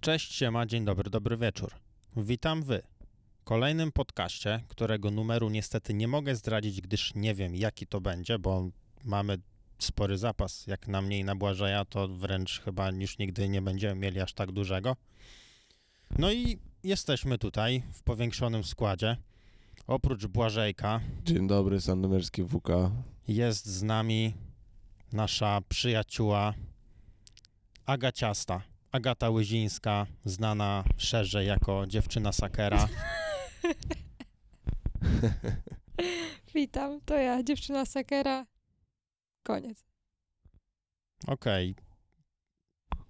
[0.00, 1.70] Cześć, siema, dzień dobry, dobry wieczór.
[2.16, 2.82] Witam wy.
[3.40, 8.38] W kolejnym podcaście, którego numeru niestety nie mogę zdradzić, gdyż nie wiem jaki to będzie,
[8.38, 8.70] bo
[9.04, 9.38] mamy
[9.78, 10.66] spory zapas.
[10.66, 14.32] Jak na mnie i na Błażeja, to wręcz chyba już nigdy nie będziemy mieli aż
[14.34, 14.96] tak dużego.
[16.18, 19.16] No i jesteśmy tutaj w powiększonym składzie.
[19.86, 22.68] Oprócz Błażejka Dzień dobry, Sandomierski WK.
[23.28, 24.34] jest z nami
[25.12, 26.54] nasza przyjacióła
[27.86, 28.69] Agaciasta.
[28.92, 32.88] Agata Łyzińska, znana szerzej jako dziewczyna Sakera.
[36.54, 38.46] Witam, to ja, dziewczyna Sakera.
[39.42, 39.84] Koniec.
[41.26, 41.74] Okej.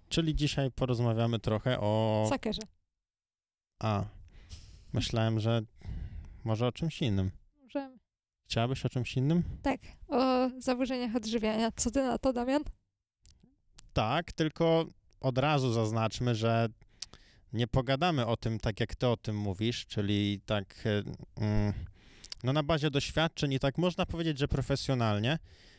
[0.08, 2.26] Czyli dzisiaj porozmawiamy trochę o...
[2.28, 2.62] Sakerze.
[3.82, 4.04] A,
[4.92, 5.62] myślałem, że
[6.44, 7.30] może o czymś innym.
[7.62, 7.98] Możemy.
[8.44, 9.42] Chciałabyś o czymś innym?
[9.62, 11.72] Tak, o zaburzeniach odżywiania.
[11.76, 12.62] Co ty na to, Damian?
[13.92, 14.86] Tak, tylko
[15.20, 16.68] od razu zaznaczmy, że
[17.52, 21.02] nie pogadamy o tym tak, jak ty o tym mówisz, czyli tak e,
[21.42, 21.72] mm,
[22.44, 25.38] no na bazie doświadczeń i tak można powiedzieć, że profesjonalnie,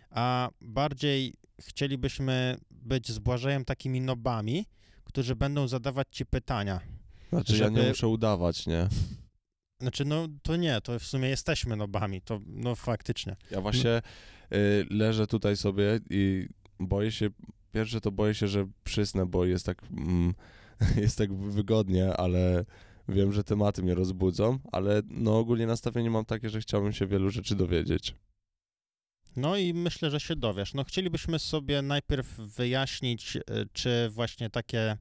[0.09, 4.65] a bardziej chcielibyśmy być z Błażejem takimi nobami,
[5.03, 6.79] którzy będą zadawać ci pytania.
[7.29, 8.87] Znaczy, ja nie Żeby- muszę udawać, nie?
[9.81, 13.35] Znaczy, no to nie, to w sumie jesteśmy nobami, to no faktycznie.
[13.51, 14.01] Ja właśnie
[14.53, 16.47] y, leżę tutaj sobie i
[16.79, 17.29] boję się,
[17.71, 20.33] pierwsze to boję się, że przysnę, bo jest tak, mm,
[21.03, 22.65] jest tak wygodnie, ale
[23.09, 27.29] wiem, że tematy mnie rozbudzą, ale no ogólnie nastawienie mam takie, że chciałbym się wielu
[27.29, 28.15] rzeczy dowiedzieć.
[29.35, 30.73] No i myślę, że się dowiesz.
[30.73, 33.41] No chcielibyśmy sobie najpierw wyjaśnić, e,
[33.73, 34.97] czy właśnie takie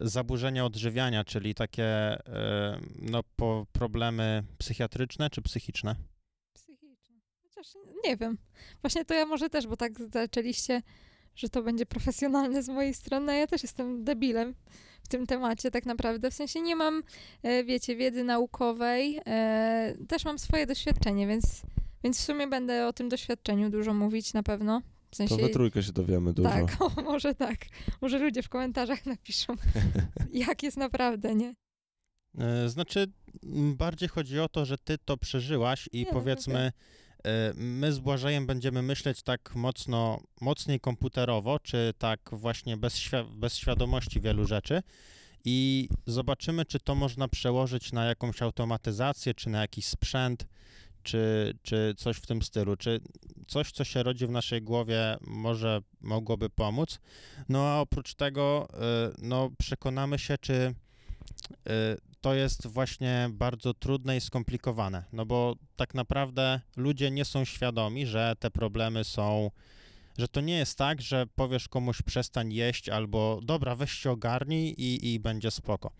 [0.00, 5.96] zaburzenia odżywiania, czyli takie e, no, po problemy psychiatryczne czy psychiczne?
[6.52, 7.16] Psychiczne.
[7.42, 7.66] Chociaż
[8.04, 8.38] nie wiem.
[8.80, 10.82] Właśnie to ja może też, bo tak zaczęliście,
[11.36, 14.54] że to będzie profesjonalne z mojej strony, a ja też jestem debilem
[15.02, 16.30] w tym temacie tak naprawdę.
[16.30, 17.02] W sensie nie mam,
[17.42, 19.20] e, wiecie, wiedzy naukowej.
[19.26, 21.62] E, też mam swoje doświadczenie, więc,
[22.04, 24.82] więc w sumie będę o tym doświadczeniu dużo mówić na pewno.
[25.10, 26.48] W sensie, To we trójkę się dowiemy dużo.
[26.48, 27.56] Tak, o, może tak.
[28.00, 29.54] Może ludzie w komentarzach napiszą,
[30.32, 31.54] jak jest naprawdę, nie?
[32.38, 33.06] E, Znaczy,
[33.74, 36.72] bardziej chodzi o to, że ty to przeżyłaś i Nie, no, powiedzmy, e,
[37.54, 43.56] my z Błażejem będziemy myśleć tak mocno, mocniej komputerowo, czy tak właśnie bez, świ- bez
[43.56, 44.82] świadomości wielu rzeczy
[45.44, 50.46] i zobaczymy, czy to można przełożyć na jakąś automatyzację, czy na jakiś sprzęt,
[51.02, 53.00] czy, czy coś w tym stylu, czy
[53.46, 57.00] coś, co się rodzi w naszej głowie, może mogłoby pomóc.
[57.48, 60.74] No a oprócz tego, e, no przekonamy się, czy y,
[62.20, 68.06] to jest właśnie bardzo trudne i skomplikowane, no bo tak naprawdę ludzie nie są świadomi,
[68.06, 69.50] że te problemy są,
[70.18, 74.74] że to nie jest tak, że powiesz komuś przestań jeść albo dobra, weź się ogarnij
[74.78, 75.90] i, i będzie spoko.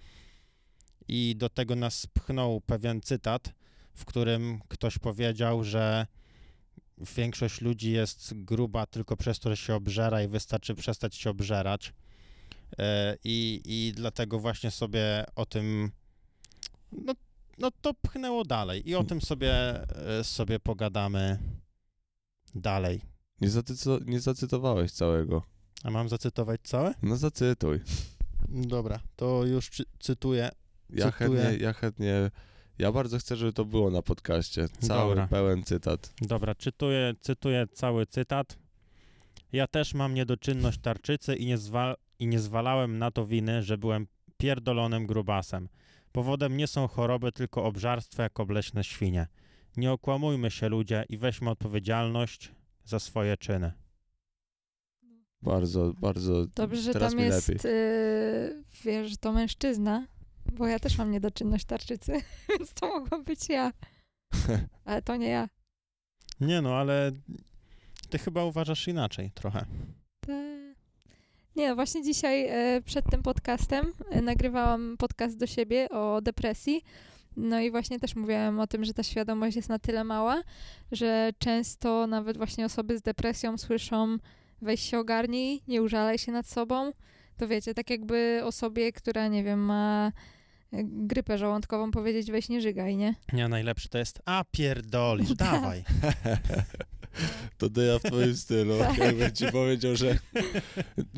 [1.08, 3.52] I do tego nas pchnął pewien cytat,
[3.94, 6.06] w którym ktoś powiedział, że
[7.16, 11.92] większość ludzi jest gruba tylko przez to, że się obżera i wystarczy przestać się obżerać.
[12.78, 15.90] E, I, I dlatego właśnie sobie o tym,
[16.92, 17.12] no,
[17.58, 19.52] no to pchnęło dalej i o tym sobie,
[20.18, 21.38] e, sobie pogadamy
[22.54, 23.00] dalej.
[23.40, 25.42] Nie, zacyco- nie zacytowałeś całego.
[25.84, 26.94] A mam zacytować całe?
[27.02, 27.80] No zacytuj.
[28.48, 30.50] Dobra, to już cy- cytuję.
[30.90, 31.40] Ja Cytuję.
[31.40, 32.30] chętnie, ja chętnie,
[32.78, 34.68] ja bardzo chcę, żeby to było na podcaście.
[34.80, 35.26] Cały, Dobra.
[35.28, 36.12] pełen cytat.
[36.20, 38.58] Dobra, czytuję, cytuję cały cytat.
[39.52, 43.78] Ja też mam niedoczynność tarczycy i nie, zwa- i nie zwalałem na to winy, że
[43.78, 44.06] byłem
[44.36, 45.68] pierdolonym grubasem.
[46.12, 49.26] Powodem nie są choroby, tylko obżarstwo jak obleśne świnie.
[49.76, 52.52] Nie okłamujmy się ludzie i weźmy odpowiedzialność
[52.84, 53.72] za swoje czyny.
[55.42, 57.70] Bardzo, bardzo, Dobrze, że teraz tam jest, lepiej.
[57.72, 60.06] yy, wiesz, że to mężczyzna,
[60.52, 62.12] bo ja też mam niedoczynność tarczycy,
[62.48, 63.72] więc to mogła być ja.
[64.84, 65.48] Ale to nie ja.
[66.40, 67.12] Nie no, ale
[68.10, 69.66] ty chyba uważasz inaczej trochę.
[71.56, 76.82] Nie, no właśnie dzisiaj e, przed tym podcastem e, nagrywałam podcast do siebie o depresji.
[77.36, 80.42] No i właśnie też mówiłam o tym, że ta świadomość jest na tyle mała,
[80.92, 84.16] że często nawet właśnie osoby z depresją słyszą
[84.62, 86.92] weź się ogarnij, nie użalaj się nad sobą.
[87.36, 90.12] To wiecie, tak jakby osobie, która, nie wiem, ma
[90.72, 93.14] e, grypę żołądkową powiedzieć weź nie żygaj, nie?
[93.32, 95.84] Nie, najlepszy to jest, a pierdolisz, dawaj.
[97.58, 98.78] To to ja w twoim stylu.
[98.78, 98.98] Tak.
[98.98, 100.18] Jakbym ci powiedział, że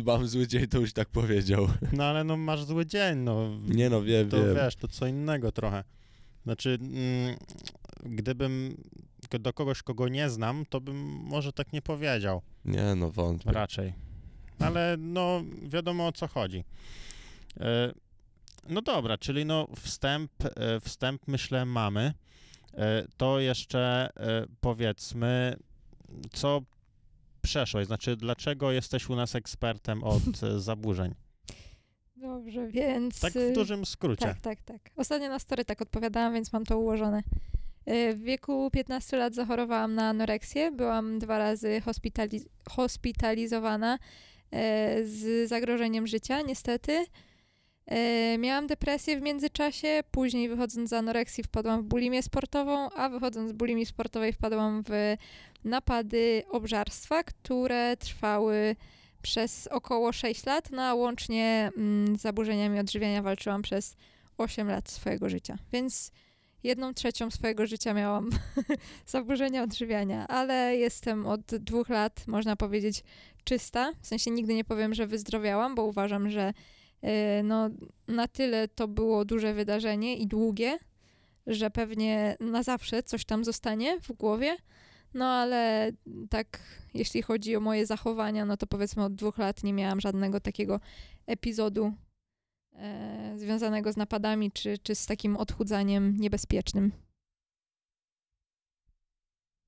[0.04, 1.68] mam zły dzień, to już tak powiedział.
[1.92, 3.50] No ale no masz zły dzień, no.
[3.68, 4.54] Nie no, wiem, to wiem.
[4.54, 5.84] wiesz, to co innego trochę.
[6.44, 7.36] Znaczy, mm,
[8.02, 8.82] gdybym
[9.40, 13.52] do kogoś, kogo nie znam, to bym może tak nie powiedział Nie no, wątpię.
[13.52, 13.92] raczej.
[14.58, 16.64] Ale no, wiadomo o co chodzi.
[17.60, 17.92] E,
[18.68, 22.12] No dobra, czyli no wstęp, e, wstęp myślę mamy.
[22.74, 25.56] E, To jeszcze e, powiedzmy,
[26.32, 26.62] co
[27.42, 31.14] przeszłeś, znaczy dlaczego jesteś u nas ekspertem od e, zaburzeń?
[32.16, 33.20] Dobrze, więc...
[33.20, 34.26] Tak w y, dużym skrócie.
[34.26, 34.90] Tak, tak, tak.
[34.96, 37.22] Ostatnio na story tak odpowiadałam, więc mam to ułożone.
[37.88, 40.72] Y, W wieku 15 lat zachorowałam na anoreksję.
[40.72, 44.58] Byłam dwa razy hospitali- hospitalizowana y,
[45.08, 47.04] z zagrożeniem życia, niestety.
[47.92, 53.50] Y, Miałam depresję w międzyczasie, później wychodząc z anoreksji wpadłam w bulimię sportową, a wychodząc
[53.50, 55.16] z bulimii sportowej wpadłam w
[55.64, 58.76] napady obżarstwa, które trwały
[59.22, 63.96] przez około 6 lat, no a łącznie mm, z zaburzeniami odżywiania walczyłam przez
[64.38, 65.58] 8 lat swojego życia.
[65.72, 66.12] Więc
[66.62, 68.30] jedną trzecią swojego życia miałam
[69.06, 73.04] zaburzenia odżywiania, ale jestem od dwóch lat, można powiedzieć,
[73.44, 73.92] czysta.
[74.00, 76.52] W sensie nigdy nie powiem, że wyzdrowiałam, bo uważam, że
[77.44, 77.70] no,
[78.08, 80.78] na tyle to było duże wydarzenie i długie,
[81.46, 84.56] że pewnie na zawsze coś tam zostanie w głowie.
[85.14, 85.92] No ale
[86.30, 86.60] tak,
[86.94, 90.80] jeśli chodzi o moje zachowania, no to powiedzmy od dwóch lat nie miałam żadnego takiego
[91.26, 91.92] epizodu
[92.72, 96.92] e, związanego z napadami czy, czy z takim odchudzaniem niebezpiecznym.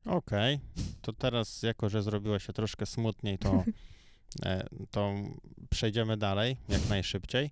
[0.05, 0.61] Okej,
[1.01, 3.65] to teraz jako, że zrobiło się troszkę smutniej, to,
[4.91, 5.15] to
[5.71, 7.51] przejdziemy dalej jak najszybciej.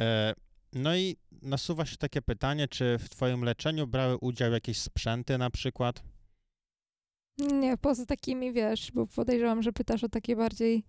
[0.00, 0.34] E,
[0.72, 5.50] No i nasuwa się takie pytanie, czy w twoim leczeniu brały udział jakieś sprzęty na
[5.50, 6.02] przykład?
[7.38, 10.84] Nie, poza takimi, wiesz, bo podejrzewam, że pytasz o takie bardziej,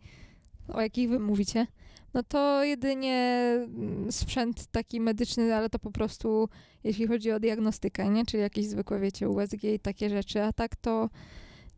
[0.68, 1.68] o jakich wy mówicie.
[2.14, 3.16] No to jedynie
[3.56, 6.50] mm, sprzęt taki medyczny, ale to po prostu
[6.84, 8.26] jeśli chodzi o diagnostykę, nie?
[8.26, 11.10] Czyli jakieś zwykłe, wiecie, USG i takie rzeczy, a tak to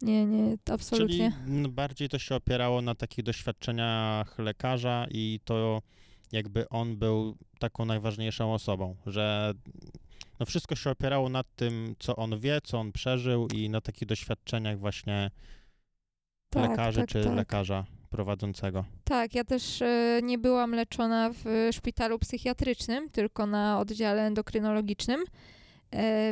[0.02, 1.34] nie, nie, absolutnie.
[1.46, 5.82] Czyli m, bardziej to się opierało na takich doświadczeniach lekarza i to
[6.32, 9.54] jakby on był taką najważniejszą osobą, że
[10.40, 14.08] no wszystko się opierało na tym, co on wie, co on przeżył i na takich
[14.08, 15.32] doświadczeniach właśnie
[16.50, 17.36] Tak, lekarzy tak, czy tak.
[17.36, 18.86] lekarza prowadzącego.
[19.04, 25.24] Tak, ja też e, nie byłam leczona w szpitalu psychiatrycznym, tylko na oddziale endokrynologicznym,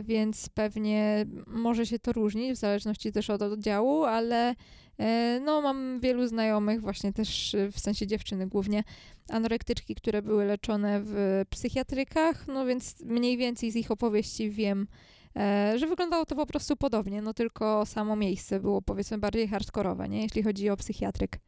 [0.04, 4.56] więc pewnie może się to różnić w zależności też od oddziału, ale
[4.98, 8.84] e, no, mam wielu znajomych, właśnie też e, w sensie dziewczyny głównie,
[9.30, 14.88] anorektyczki, które były leczone w psychiatrykach, no więc mniej więcej z ich opowieści wiem,
[15.36, 20.10] e, że wyglądało to po prostu podobnie, no tylko samo miejsce było powiedzmy bardziej hardkorowe,
[20.10, 20.22] nie?
[20.22, 21.40] jeśli chodzi o psychiatryk.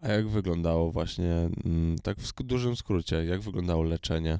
[0.00, 4.38] A jak wyglądało właśnie, mm, tak w dużym skrócie, jak wyglądało leczenie?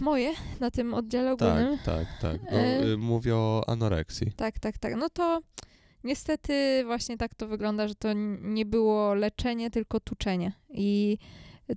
[0.00, 1.78] Moje na tym oddziale ogólnym.
[1.84, 2.42] Tak, tak, tak.
[2.52, 4.32] No, E- y, mówię o anoreksji.
[4.36, 4.96] Tak, tak, tak.
[4.96, 5.40] No to
[6.04, 8.08] niestety właśnie tak to wygląda, że to
[8.42, 10.52] nie było leczenie, tylko tuczenie.
[10.70, 11.18] I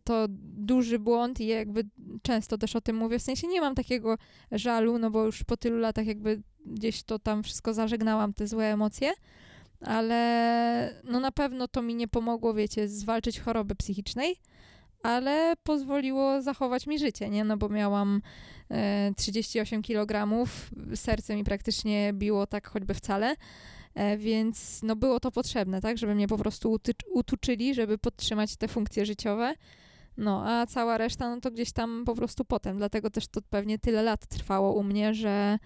[0.03, 0.25] to
[0.57, 1.83] duży błąd i jakby
[2.21, 3.19] często też o tym mówię.
[3.19, 4.17] W sensie nie mam takiego
[4.51, 8.73] żalu, no bo już po tylu latach jakby gdzieś to tam wszystko zażegnałam, te złe
[8.73, 9.13] emocje.
[9.81, 14.35] Ale no na pewno to mi nie pomogło, wiecie, zwalczyć choroby psychicznej,
[15.03, 17.44] ale pozwoliło zachować mi życie, nie?
[17.44, 18.21] No bo miałam
[18.71, 20.27] e, 38 kg,
[20.95, 23.35] serce mi praktycznie biło tak choćby wcale,
[23.95, 25.97] e, więc no było to potrzebne, tak?
[25.97, 26.79] Żeby mnie po prostu
[27.13, 29.53] utuczyli, żeby podtrzymać te funkcje życiowe.
[30.17, 32.77] No, a cała reszta, no to gdzieś tam po prostu potem.
[32.77, 35.60] Dlatego też to pewnie tyle lat trwało u mnie, że, e,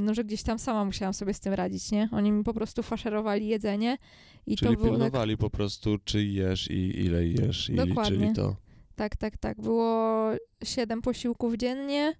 [0.00, 2.08] no, że gdzieś tam sama musiałam sobie z tym radzić, nie?
[2.12, 3.98] Oni mi po prostu faszerowali jedzenie
[4.46, 8.16] i Czyli to było tak, pilnowali po prostu, czy jesz i ile jesz i Dokładnie.
[8.16, 8.56] liczyli to.
[8.96, 9.60] tak, tak, tak.
[9.60, 10.30] Było
[10.64, 12.14] siedem posiłków dziennie.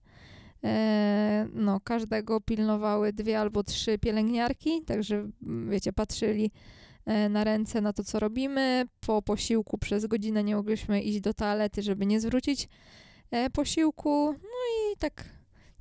[0.64, 6.50] E, no, każdego pilnowały dwie albo trzy pielęgniarki, także m, wiecie, patrzyli
[7.06, 8.84] e, na ręce, na to, co robimy.
[9.00, 12.68] Po posiłku przez godzinę nie mogliśmy iść do toalety, żeby nie zwrócić
[13.30, 14.32] e, posiłku.
[14.32, 15.24] No i tak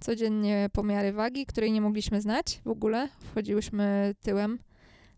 [0.01, 3.10] codziennie pomiary wagi, której nie mogliśmy znać w ogóle.
[3.20, 4.60] Wchodziłyśmy tyłem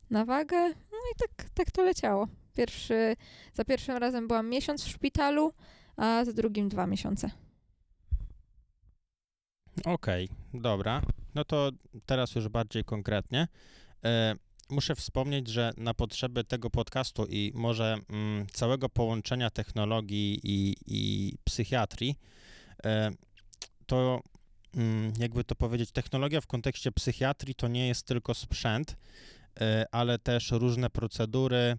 [0.10, 2.28] na wagę, no i tak, tak to leciało.
[2.56, 3.16] Pierwszy,
[3.54, 5.54] za pierwszym razem byłam miesiąc w szpitalu,
[5.98, 7.30] a za drugim dwa miesiące.
[9.86, 11.02] Okej, dobra.
[11.36, 11.72] No to
[12.06, 13.48] teraz już bardziej konkretnie.
[14.06, 14.36] E,
[14.70, 21.34] muszę wspomnieć, że na potrzeby tego podcastu i może mm, całego połączenia technologii i, i
[21.44, 22.16] psychiatrii,
[22.86, 23.12] e,
[23.86, 24.22] to
[25.20, 28.98] jakby to powiedzieć, technologia w kontekście psychiatrii to nie jest tylko sprzęt,
[29.62, 31.78] e, ale też różne procedury,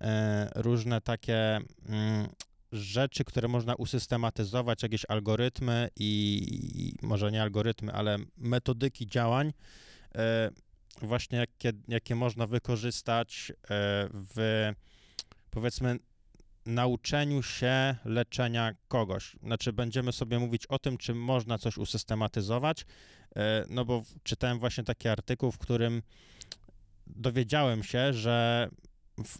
[0.00, 2.28] e, różne takie mm,
[2.72, 9.52] rzeczy, które można usystematyzować, jakieś algorytmy i, może nie algorytmy, ale metodyki działań,
[10.14, 10.50] e,
[11.02, 13.52] właśnie jakie, jakie można wykorzystać
[14.12, 14.70] w
[15.50, 15.98] powiedzmy
[16.66, 19.36] nauczeniu się leczenia kogoś.
[19.42, 22.84] Znaczy, będziemy sobie mówić o tym, czy można coś usystematyzować,
[23.36, 26.02] e, no bo czytałem właśnie taki artykuł, w którym
[27.06, 28.68] dowiedziałem się, że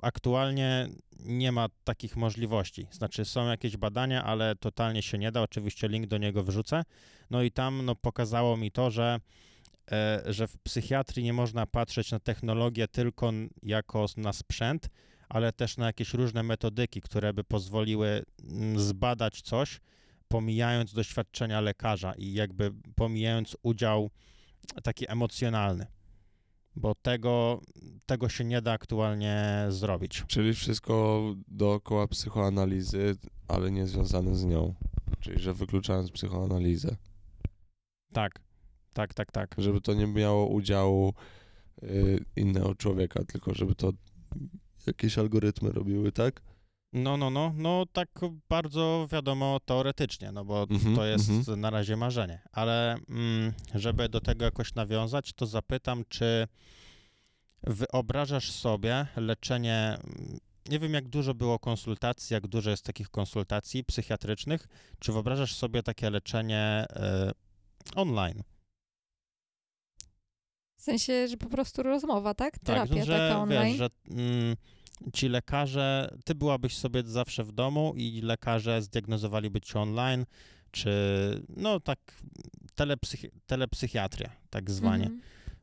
[0.03, 0.89] aktualnie
[1.19, 2.87] nie ma takich możliwości.
[2.91, 5.43] Znaczy, są jakieś badania, ale totalnie się nie da.
[5.43, 6.83] Oczywiście link do niego wrzucę.
[7.31, 9.21] No i tam no, pokazało mi to, że
[9.93, 14.89] e, że w psychiatrii nie można patrzeć na technologię tylko jako na sprzęt,
[15.33, 19.81] ale też na jakieś różne metodyki, które by pozwoliły mm, zbadać coś,
[20.29, 24.11] pomijając doświadczenia lekarza i jakby pomijając udział
[24.83, 25.87] taki emocjonalny.
[26.77, 27.61] Bo tego,
[28.07, 30.25] tego się nie da aktualnie zrobić.
[30.27, 33.17] Czyli wszystko dookoła psychoanalizy,
[33.49, 34.75] ale nie związane z nią.
[35.21, 36.97] Czyli, że wykluczając psychoanalizę.
[38.13, 38.41] Tak,
[38.95, 39.55] tak, tak, tak.
[39.59, 41.15] Żeby to nie miało udziału
[41.83, 43.93] y, innego człowieka, tylko żeby to
[44.87, 46.43] jakieś algorytmy robiły, tak?
[46.93, 48.09] No, no, no, no tak
[48.49, 51.61] bardzo wiadomo teoretycznie, no bo Mhm, to jest mhm.
[51.61, 52.43] na razie marzenie.
[52.53, 56.49] Ale mm, żeby do tego jakoś nawiązać, to zapytam, czy
[57.63, 63.85] wyobrażasz sobie leczenie, mm, nie wiem jak dużo było konsultacji, jak dużo jest takich konsultacji
[63.85, 67.33] psychiatrycznych, czy wyobrażasz sobie takie leczenie e,
[67.97, 68.43] online?
[70.83, 72.59] W sensie, że po prostu rozmowa, tak?
[72.59, 73.69] Terapia tak, że taka online.
[73.69, 74.57] wiesz, że mm,
[75.13, 80.27] ci lekarze, ty byłabyś sobie zawsze w domu i lekarze zdiagnozowaliby ci online,
[80.71, 80.91] czy
[81.57, 81.99] no tak
[82.75, 85.21] telepsych, telepsychiatria, tak zwanie, Mhm.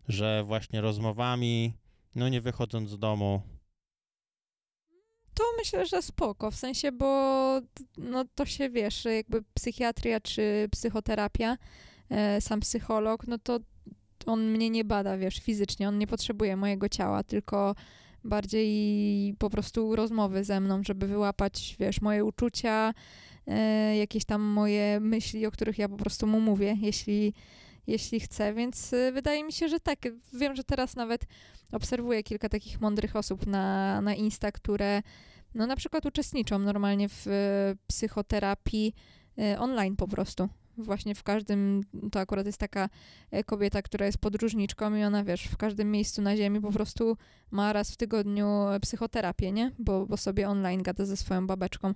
[0.07, 1.73] że właśnie rozmowami,
[2.15, 3.41] no nie wychodząc z domu,
[5.33, 7.05] To myślę, że spoko, w sensie, bo
[7.97, 11.57] no to się wiesz, jakby psychiatria czy psychoterapia,
[12.09, 13.59] e, sam psycholog, no to
[14.29, 17.75] on mnie nie bada, wiesz, fizycznie, on nie potrzebuje mojego ciała, tylko
[18.23, 22.93] bardziej po prostu rozmowy ze mną, żeby wyłapać, wiesz, moje uczucia,
[23.47, 27.33] e, jakieś tam moje myśli, o których ja po prostu mu mówię, jeśli,
[27.87, 29.99] jeśli chcę, więc e, wydaje mi się, że tak.
[30.33, 31.25] Wiem, że teraz nawet
[31.71, 35.01] obserwuję kilka takich mądrych osób na, na Insta, które
[35.55, 38.93] no na przykład uczestniczą normalnie w e, psychoterapii
[39.57, 40.49] online po prostu.
[40.83, 41.81] Właśnie w każdym,
[42.11, 42.89] to akurat jest taka
[43.31, 47.17] e, kobieta, która jest podróżniczką i ona, wiesz, w każdym miejscu na ziemi po prostu
[47.51, 49.71] ma raz w tygodniu e, psychoterapię, nie?
[49.79, 51.93] Bo, bo sobie online gada ze swoją babeczką.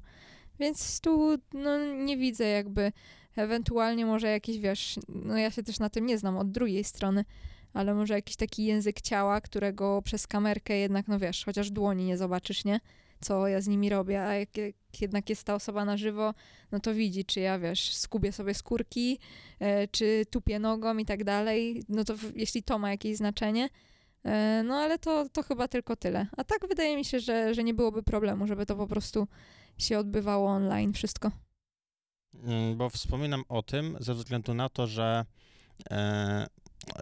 [0.59, 2.91] Więc tu no, nie widzę jakby,
[3.35, 7.25] ewentualnie może jakiś, wiesz, no ja się też na tym nie znam od drugiej strony,
[7.73, 12.17] ale może jakiś taki język ciała, którego przez kamerkę jednak, no wiesz, chociaż dłoni nie
[12.17, 12.79] zobaczysz, nie?
[13.23, 16.33] Co ja z nimi robię, a jak, jak jednak jest ta osoba na żywo,
[16.71, 19.19] no to widzi, czy ja, wiesz, skubię sobie skórki,
[19.59, 23.69] e, czy tupię nogą i tak dalej, no to jeśli to ma jakieś znaczenie,
[24.23, 26.27] e, no ale to, to chyba tylko tyle.
[26.37, 29.27] A tak wydaje mi się, że, że nie byłoby problemu, żeby to po prostu
[29.77, 31.31] się odbywało online wszystko.
[32.43, 35.25] Mm, bo wspominam o tym ze względu na to, że
[35.91, 36.47] e,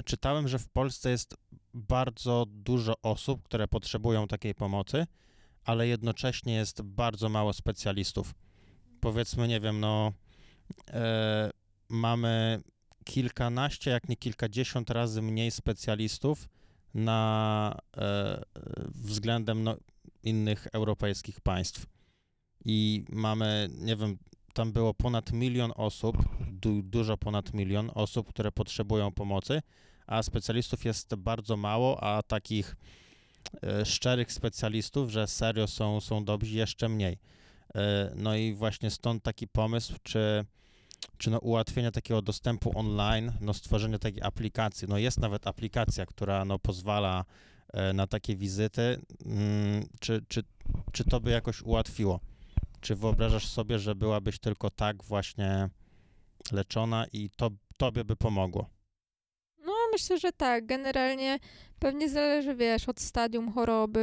[0.05, 1.35] czytałem, że w Polsce jest
[1.73, 5.07] bardzo dużo osób, które potrzebują takiej pomocy,
[5.65, 8.33] ale jednocześnie jest bardzo mało specjalistów.
[8.99, 10.13] Powiedzmy, nie wiem, no
[10.89, 11.51] e,
[11.89, 12.61] mamy
[13.05, 16.49] kilkanaście, jak nie kilkadziesiąt razy mniej specjalistów
[16.93, 18.41] na e,
[18.87, 19.77] względem no,
[20.23, 21.85] innych europejskich państw.
[22.65, 24.17] I mamy, nie wiem,
[24.53, 26.17] tam było ponad milion osób,
[26.51, 29.61] du, dużo ponad milion osób, które potrzebują pomocy,
[30.07, 32.75] a specjalistów jest bardzo mało, a takich
[33.83, 37.17] szczerych specjalistów, że serio są, są dobrzy, jeszcze mniej.
[37.75, 40.45] E, no i właśnie stąd taki pomysł, czy,
[41.17, 44.87] czy no ułatwienie takiego dostępu online, no stworzenie takiej aplikacji.
[44.87, 47.25] No jest nawet aplikacja, która no pozwala
[47.73, 49.01] e, na takie wizyty.
[49.25, 50.43] Mm, czy, czy,
[50.91, 52.19] czy to by jakoś ułatwiło?
[52.81, 55.69] Czy wyobrażasz sobie, że byłabyś tylko tak właśnie
[56.51, 58.69] leczona i to tobie by pomogło?
[59.91, 60.65] Myślę, że tak.
[60.65, 61.39] Generalnie
[61.79, 64.01] pewnie zależy, wiesz, od stadium choroby,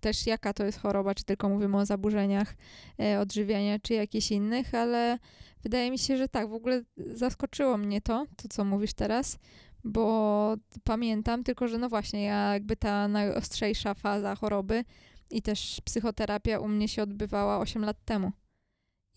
[0.00, 2.54] też jaka to jest choroba, czy tylko mówimy o zaburzeniach
[3.00, 5.18] e, odżywiania, czy jakichś innych, ale
[5.62, 6.48] wydaje mi się, że tak.
[6.48, 9.38] W ogóle zaskoczyło mnie to, to co mówisz teraz,
[9.84, 14.84] bo pamiętam, tylko że no właśnie, ja jakby ta najostrzejsza faza choroby
[15.30, 18.32] i też psychoterapia u mnie się odbywała 8 lat temu.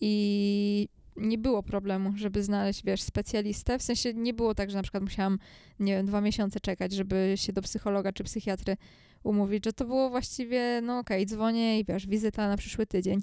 [0.00, 3.78] I nie było problemu, żeby znaleźć, wiesz, specjalistę.
[3.78, 5.38] W sensie nie było tak, że na przykład musiałam,
[5.80, 8.76] nie wiem, dwa miesiące czekać, żeby się do psychologa czy psychiatry
[9.22, 13.20] umówić, że to było właściwie, no okej, dzwonię i wiesz, wizyta na przyszły tydzień.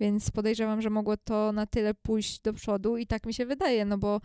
[0.00, 3.84] Więc podejrzewam, że mogło to na tyle pójść do przodu i tak mi się wydaje,
[3.84, 4.20] no bo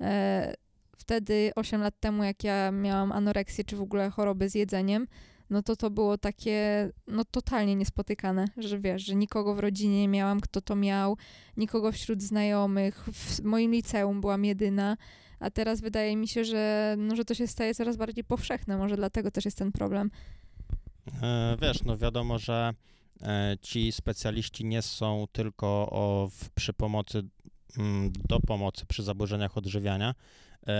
[0.00, 0.54] e,
[0.96, 5.06] wtedy 8 lat temu, jak ja miałam anoreksję czy w ogóle choroby z jedzeniem,
[5.50, 10.08] no to to było takie, no totalnie niespotykane, że wiesz, że nikogo w rodzinie nie
[10.08, 11.16] miałam, kto to miał,
[11.56, 14.96] nikogo wśród znajomych, w moim liceum byłam jedyna,
[15.40, 18.96] a teraz wydaje mi się, że, no, że to się staje coraz bardziej powszechne, może
[18.96, 20.10] dlatego też jest ten problem.
[21.22, 22.74] E, Wiesz, no wiadomo, że
[23.22, 27.22] e, ci specjaliści nie są tylko o, przy pomocy,
[27.78, 30.14] mm, do pomocy przy zaburzeniach odżywiania,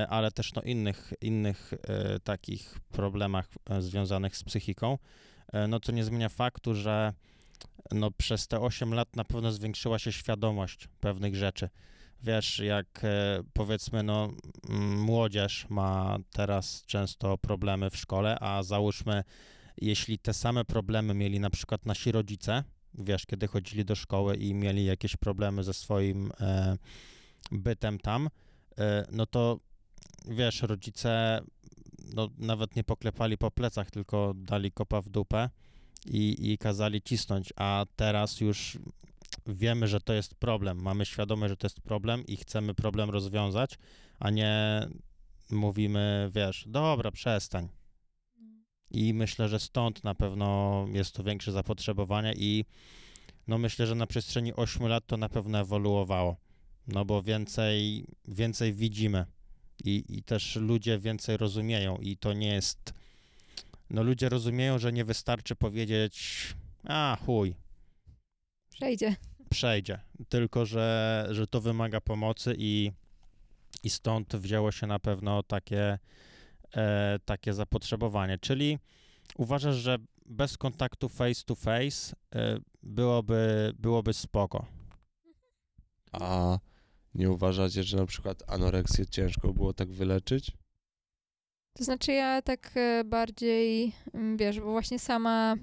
[0.09, 4.99] ale też no innych, innych e, takich problemach e, związanych z psychiką,
[5.53, 7.13] E, no co nie zmienia faktu, że
[7.93, 11.69] no przez te 8 lat na pewno zwiększyła się świadomość pewnych rzeczy.
[12.23, 14.33] Wiesz, jak e, powiedzmy, no
[14.97, 19.25] młodzież ma teraz często problemy w szkole, a załóżmy,
[19.77, 24.55] jeśli te same problemy mieli na przykład nasi rodzice, wiesz, kiedy chodzili do szkoły i
[24.55, 26.77] mieli jakieś problemy ze swoim e,
[27.53, 28.29] bytem tam,
[28.79, 29.61] e, no to
[30.27, 31.41] wiesz, rodzice
[32.15, 35.51] no, nawet nie poklepali po plecach, tylko dali kopa w dupę
[36.07, 38.79] i, i kazali cisnąć, a teraz już
[39.47, 43.79] wiemy, że to jest problem, mamy świadomość, że to jest problem i chcemy problem rozwiązać,
[44.19, 44.87] a nie
[45.51, 47.69] mówimy, wiesz, dobra, przestań.
[48.91, 52.65] I myślę, że stąd na pewno jest to większe zapotrzebowanie i
[53.47, 56.37] no myślę, że na przestrzeni 8 lat to na pewno ewoluowało.
[56.87, 59.27] No bo więcej, więcej widzimy
[59.85, 62.95] i, i też ludzie więcej rozumieją i to nie jest...
[63.91, 66.47] No ludzie rozumieją, że nie wystarczy powiedzieć,
[66.85, 67.55] a chuj,
[68.71, 69.17] Przejdzie.
[69.51, 70.01] przejdzie.
[70.29, 72.93] Tylko, że, że to wymaga pomocy i,
[73.83, 75.99] i stąd wzięło się na pewno takie,
[76.77, 78.39] e, takie zapotrzebowanie.
[78.39, 78.79] Czyli
[79.37, 84.67] uważasz, że bez kontaktu face to face e, byłoby, byłoby spoko.
[86.13, 86.59] A
[87.15, 90.53] nie uważacie, że na przykład anoreksję ciężko było tak wyleczyć?
[91.79, 95.57] To znaczy ja tak e, bardziej, mm, wiesz, bo właśnie sama,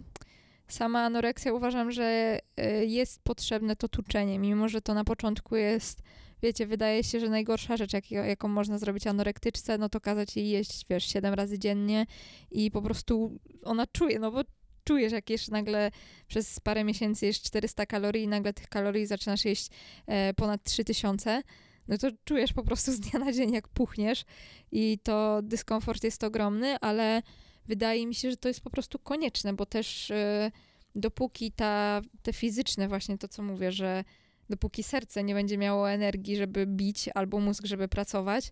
[0.67, 6.01] sama anoreksja uważam, że e, jest potrzebne to tuczenie, mimo że to na początku jest,
[6.41, 10.49] wiecie, wydaje się, że najgorsza rzecz, jak, jaką można zrobić anorektyczce, no to kazać jej
[10.49, 12.05] jeść, wiesz, 7 razy dziennie
[12.51, 14.41] i po prostu ona czuje, no bo
[14.85, 15.91] czujesz, jak jesz nagle
[16.27, 19.69] przez parę miesięcy jesz 400 kalorii i nagle tych kalorii zaczynasz jeść
[20.07, 21.43] e, ponad 3000,
[21.87, 24.25] no to czujesz po prostu z dnia na dzień, jak puchniesz
[24.71, 27.21] i to dyskomfort jest ogromny, ale
[27.65, 30.51] wydaje mi się, że to jest po prostu konieczne, bo też e,
[30.95, 34.03] dopóki ta, te fizyczne właśnie to, co mówię, że
[34.49, 38.51] dopóki serce nie będzie miało energii, żeby bić, albo mózg, żeby pracować,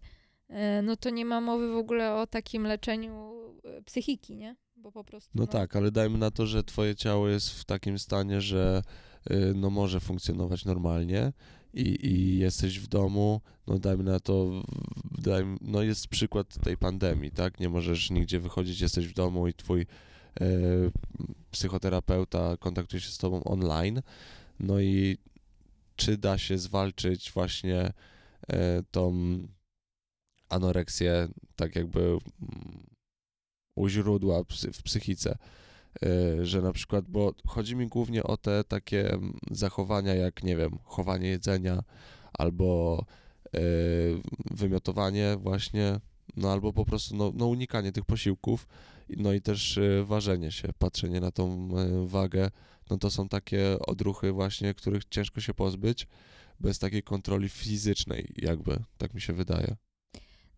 [0.50, 4.56] e, no to nie ma mowy w ogóle o takim leczeniu e, psychiki, nie?
[4.84, 5.30] Bo po prostu...
[5.36, 8.82] No tak, ale dajmy na to, że twoje ciało jest w takim stanie, że
[9.32, 11.34] y, no może funkcjonować normalnie
[11.74, 14.63] i, i jesteś w domu, no dajmy na to,
[15.12, 17.60] dajmy, no jest przykład tej pandemii, tak?
[17.60, 20.46] Nie możesz nigdzie wychodzić, jesteś w domu i twój e,
[21.52, 24.02] psychoterapeuta kontaktuje się z tobą online,
[24.60, 25.17] no i
[25.96, 27.93] czy da się zwalczyć właśnie
[28.48, 29.38] e, tą
[30.50, 32.92] anoreksję tak jakby mm,
[33.75, 35.38] u źródła w psychice,
[36.03, 40.55] e, że na przykład, bo chodzi mi głównie o te takie mm, zachowania jak, nie
[40.55, 41.83] wiem, chowanie jedzenia
[42.33, 43.05] albo
[43.53, 43.59] e,
[44.51, 45.99] wymiotowanie właśnie,
[46.36, 48.67] no albo po prostu no, no unikanie tych posiłków,
[49.09, 51.69] no i też e, ważenie się, patrzenie na tą
[52.07, 52.51] wagę,
[52.89, 56.07] no to są takie odruchy właśnie, których ciężko się pozbyć
[56.59, 59.75] bez takiej kontroli fizycznej jakby, tak mi się wydaje.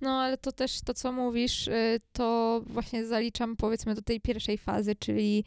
[0.01, 4.57] No, ale to też to, co mówisz, y, to właśnie zaliczam powiedzmy do tej pierwszej
[4.57, 5.43] fazy, czyli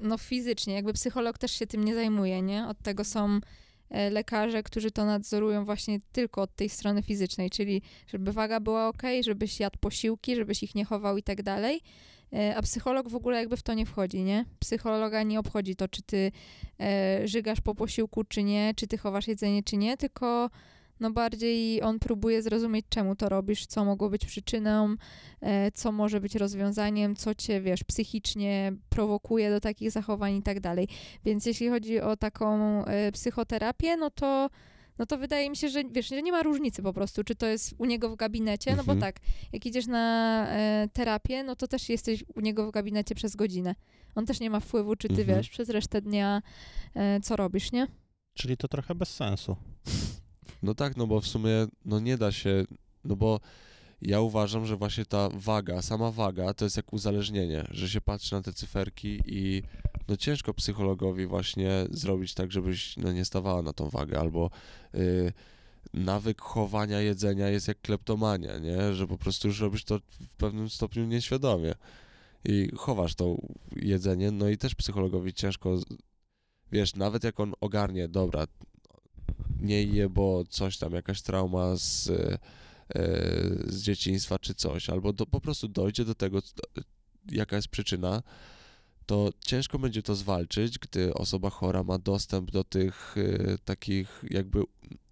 [0.00, 2.66] no fizycznie, jakby psycholog też się tym nie zajmuje, nie?
[2.66, 3.40] Od tego są
[3.90, 8.88] e, lekarze, którzy to nadzorują właśnie tylko od tej strony fizycznej, czyli żeby waga była
[8.88, 11.80] ok, żebyś jadł posiłki, żebyś ich nie chował i tak dalej.
[12.32, 14.44] E, A psycholog w ogóle jakby w to nie wchodzi, nie?
[14.58, 16.32] Psychologa nie obchodzi to, czy ty
[16.80, 20.50] e, żygasz po posiłku, czy nie, czy ty chowasz jedzenie, czy nie, tylko
[21.00, 24.94] no bardziej on próbuje zrozumieć, czemu to robisz, co mogło być przyczyną,
[25.40, 30.60] e, co może być rozwiązaniem, co cię, wiesz, psychicznie prowokuje do takich zachowań i tak
[30.60, 30.88] dalej.
[31.24, 34.50] Więc jeśli chodzi o taką e, psychoterapię, no to
[34.98, 37.46] no to wydaje mi się, że wiesz, że nie ma różnicy po prostu, czy to
[37.46, 39.00] jest u niego w gabinecie, no bo Mhm.
[39.00, 39.16] tak,
[39.52, 43.74] jak idziesz na e, terapię, no to też jesteś u niego w gabinecie przez godzinę.
[44.14, 45.38] On też nie ma wpływu, czy ty Mhm.
[45.38, 46.42] wiesz, przez resztę dnia
[46.94, 47.86] e, co robisz, nie?
[48.34, 49.56] Czyli to trochę bez sensu.
[50.62, 52.64] No tak, no bo w sumie no nie da się,
[53.04, 53.40] no bo
[54.02, 58.34] ja uważam, że właśnie ta waga, sama waga to jest jak uzależnienie, że się patrzy
[58.34, 59.62] na te cyferki i
[60.08, 64.50] no ciężko psychologowi właśnie zrobić tak, żebyś no nie stawała na tą wagę, albo
[64.94, 65.32] y,
[65.94, 68.94] nawyk chowania jedzenia jest jak kleptomania, nie?
[68.94, 71.74] Że po prostu już robisz to w pewnym stopniu nieświadomie.
[72.44, 73.36] i chowasz to
[73.76, 75.78] jedzenie, no i też psychologowi ciężko,
[76.72, 78.46] wiesz, nawet jak on ogarnie, dobra,
[79.62, 82.38] nie je, bo coś tam, jakaś trauma z, e,
[83.66, 86.38] z dzieciństwa czy coś, albo do, po prostu dojdzie do tego,
[87.32, 88.22] jaka jest przyczyna,
[89.06, 94.62] to ciężko będzie to zwalczyć, gdy osoba chora ma dostęp do tych e, takich jakby,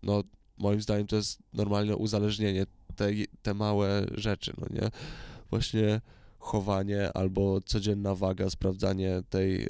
[0.02, 0.22] no
[0.58, 3.10] moim zdaniem to jest normalne uzależnienie, te,
[3.42, 4.90] te małe rzeczy, no nie?
[5.50, 6.00] Właśnie
[6.38, 9.68] chowanie albo codzienna waga, sprawdzanie tej, e,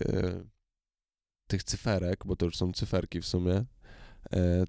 [1.47, 3.65] tych cyferek, bo to już są cyferki w sumie, e,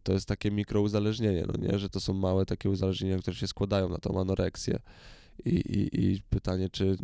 [0.04, 1.80] to jest takie mikrouzależnienie, no nie?
[1.80, 4.80] Że to są małe takie uzależnienia, które się składają na tą anoreksję.
[5.45, 6.98] I, i, i pytanie, czy,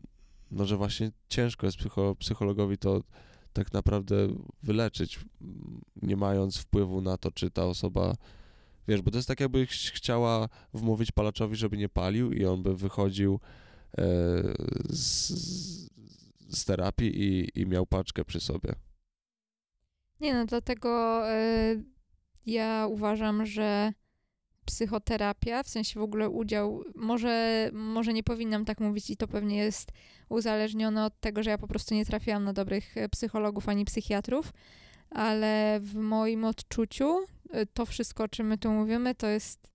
[0.52, 3.02] no że właśnie ciężko jest psycho, psychologowi to
[3.54, 4.16] tak naprawdę
[4.64, 8.16] wyleczyć, m, nie mając wpływu na to, czy ta osoba,
[8.88, 12.64] wiesz, bo to jest tak jakby ch- chciała wmówić palaczowi, żeby nie palił i on
[12.64, 13.40] by wychodził
[13.98, 14.02] e,
[14.90, 15.90] z, z-
[16.50, 18.74] z terapii i, i miał paczkę przy sobie.
[20.20, 21.84] Nie no, dlatego y,
[22.46, 23.94] ja uważam, że
[24.66, 29.58] psychoterapia, w sensie w ogóle udział, może, może nie powinnam tak mówić i to pewnie
[29.58, 29.92] jest
[30.30, 34.54] uzależnione od tego, że ja po prostu nie trafiłam na dobrych e, psychologów ani psychiatrów,
[35.10, 39.72] ale w moim odczuciu y, to wszystko, o czym my tu mówimy, to jest,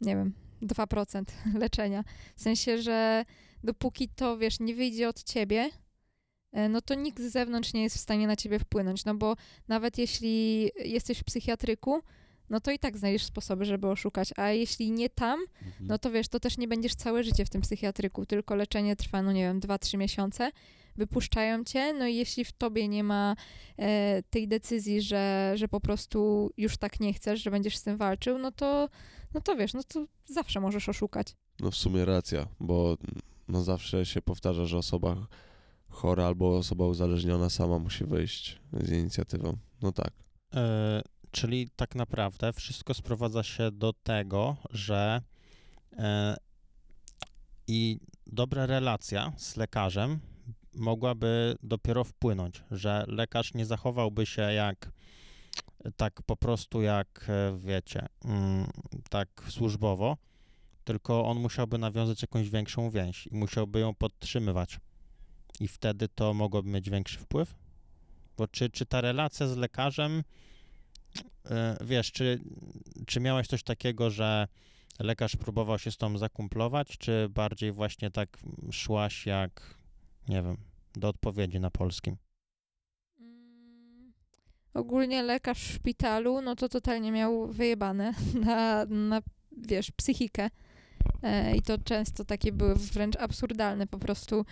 [0.00, 1.24] nie wiem, 2%
[1.62, 2.04] leczenia.
[2.36, 3.24] W sensie, że
[3.64, 5.83] dopóki to, wiesz, nie wyjdzie od ciebie, e,
[6.68, 9.36] no to nikt z zewnątrz nie jest w stanie na ciebie wpłynąć, no bo
[9.68, 12.00] nawet jeśli jesteś w psychiatryku,
[12.50, 15.40] no to i tak znajdziesz sposoby, żeby oszukać, a jeśli nie tam,
[15.80, 19.22] no to wiesz, to też nie będziesz całe życie w tym psychiatryku, tylko leczenie trwa,
[19.22, 20.50] no nie wiem, 2-3 miesiące,
[20.96, 23.36] wypuszczają cię, no i jeśli w tobie nie ma
[23.78, 27.96] e, tej decyzji, że, że po prostu już tak nie chcesz, że będziesz z tym
[27.96, 28.88] walczył, no to,
[29.34, 31.36] no to wiesz, no to zawsze możesz oszukać.
[31.60, 32.96] No w sumie racja, bo
[33.48, 35.26] no zawsze się powtarza, że osoba
[35.94, 39.56] chora albo osoba uzależniona sama musi wyjść z inicjatywą.
[39.82, 40.12] No tak.
[40.54, 45.22] E, czyli tak naprawdę wszystko sprowadza się do tego, że
[45.92, 46.36] e,
[47.66, 50.20] i dobra relacja z lekarzem
[50.74, 54.90] mogłaby dopiero wpłynąć, że lekarz nie zachowałby się jak
[55.96, 58.66] tak po prostu jak e, wiecie, mm,
[59.10, 60.16] tak służbowo,
[60.84, 64.78] tylko on musiałby nawiązać jakąś większą więź i musiałby ją podtrzymywać.
[65.60, 67.54] I wtedy to mogłoby mieć większy wpływ?
[68.36, 70.22] Bo czy, czy ta relacja z lekarzem,
[71.50, 72.40] e, wiesz, czy,
[73.06, 74.48] czy miałeś coś takiego, że
[74.98, 78.38] lekarz próbował się z tą zakumplować, czy bardziej właśnie tak
[78.72, 79.78] szłaś jak,
[80.28, 80.56] nie wiem,
[80.94, 82.16] do odpowiedzi na polskim?
[83.20, 84.12] Mm,
[84.74, 88.14] Ogólnie lekarz w szpitalu, no to totalnie miał wyjebane
[88.46, 89.22] na, na
[89.56, 90.50] wiesz, psychikę.
[91.24, 94.44] E, I to często takie były wręcz absurdalne po prostu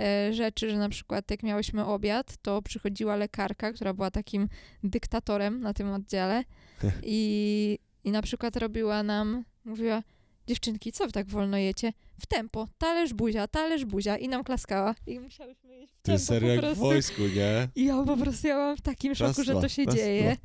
[0.00, 4.48] e, rzeczy, że na przykład jak miałyśmy obiad, to przychodziła lekarka, która była takim
[4.84, 6.44] dyktatorem na tym oddziale
[7.02, 10.02] i, i na przykład robiła nam, mówiła,
[10.46, 11.92] dziewczynki, co wy tak wolno jecie?
[12.20, 14.94] W tempo, talerz buzia, talerz buzia i nam klaskała.
[15.06, 16.84] I musiałyśmy jeść w tempo serio po jak w prostu.
[16.84, 17.68] wojsku, nie?
[17.74, 20.36] I ja po prostu ja byłam w takim szoku, że to się dzieje.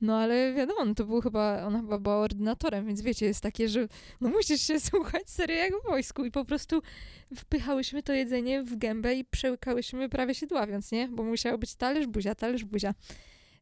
[0.00, 3.68] No ale wiadomo, no, to był chyba, ona chyba była ordynatorem, więc wiecie, jest takie,
[3.68, 3.88] że
[4.20, 6.82] no musisz się słuchać serio jak w wojsku i po prostu
[7.36, 11.08] wpychałyśmy to jedzenie w gębę i przełykałyśmy prawie się dławiąc, nie?
[11.08, 12.94] Bo musiał być talerz buzia, talerz buzia.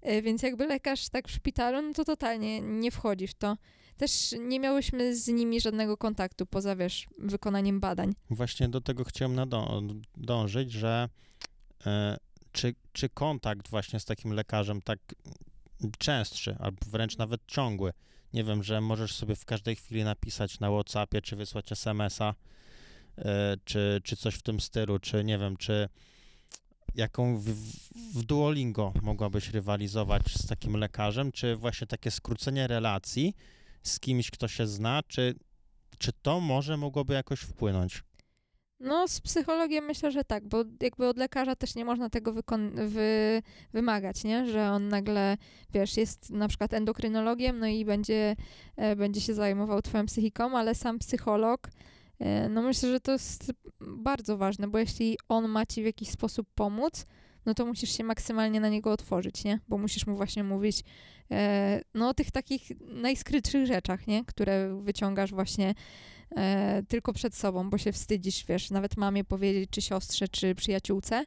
[0.03, 3.57] E, Więc jakby lekarz tak w szpitalu, no to totalnie nie wchodzi w to.
[3.97, 8.15] Też nie miałyśmy z nimi żadnego kontaktu poza, wiesz, wykonaniem badań.
[8.31, 9.37] Właśnie do tego chciałem
[10.17, 11.09] dążyć, że
[11.87, 12.17] e,
[12.53, 14.99] czy, czy kontakt właśnie z takim lekarzem tak
[15.99, 17.93] częstszy, albo wręcz nawet ciągły,
[18.33, 22.35] nie wiem, że możesz sobie w każdej chwili napisać na WhatsAppie, czy wysłać SMS-a,
[23.19, 25.89] e, czy, czy coś w tym stylu, czy nie wiem, czy
[26.95, 27.49] jaką w,
[28.15, 33.35] w Duolingo mogłabyś rywalizować z takim lekarzem, czy właśnie takie skrócenie relacji
[33.83, 35.35] z kimś, kto się zna, czy,
[35.99, 38.03] czy to może mogłoby jakoś wpłynąć?
[38.81, 42.33] No, z psychologiem myślę, że tak, bo jakby od lekarza też nie można tego
[42.87, 44.47] wy- wymagać, nie?
[44.47, 45.37] Że on nagle,
[45.73, 48.37] wiesz, jest na przykład endokrynologiem, no i będzie,
[48.77, 51.69] e, będzie się zajmował twoją psychiką, ale sam psycholog,
[52.19, 56.09] e, no myślę, że to jest bardzo ważne, bo jeśli on ma ci w jakiś
[56.11, 57.07] sposób pomóc,
[57.47, 59.61] no to musisz się maksymalnie na niego otworzyć, nie?
[59.69, 60.85] Bo musisz mu właśnie mówić
[61.31, 64.25] e, no o tych takich najskrytszych rzeczach, nie?
[64.25, 65.75] Które wyciągasz właśnie
[66.37, 71.25] e, tylko przed sobą, bo się wstydzisz, wiesz, nawet mamie powiedzieć, czy siostrze, czy przyjaciółce.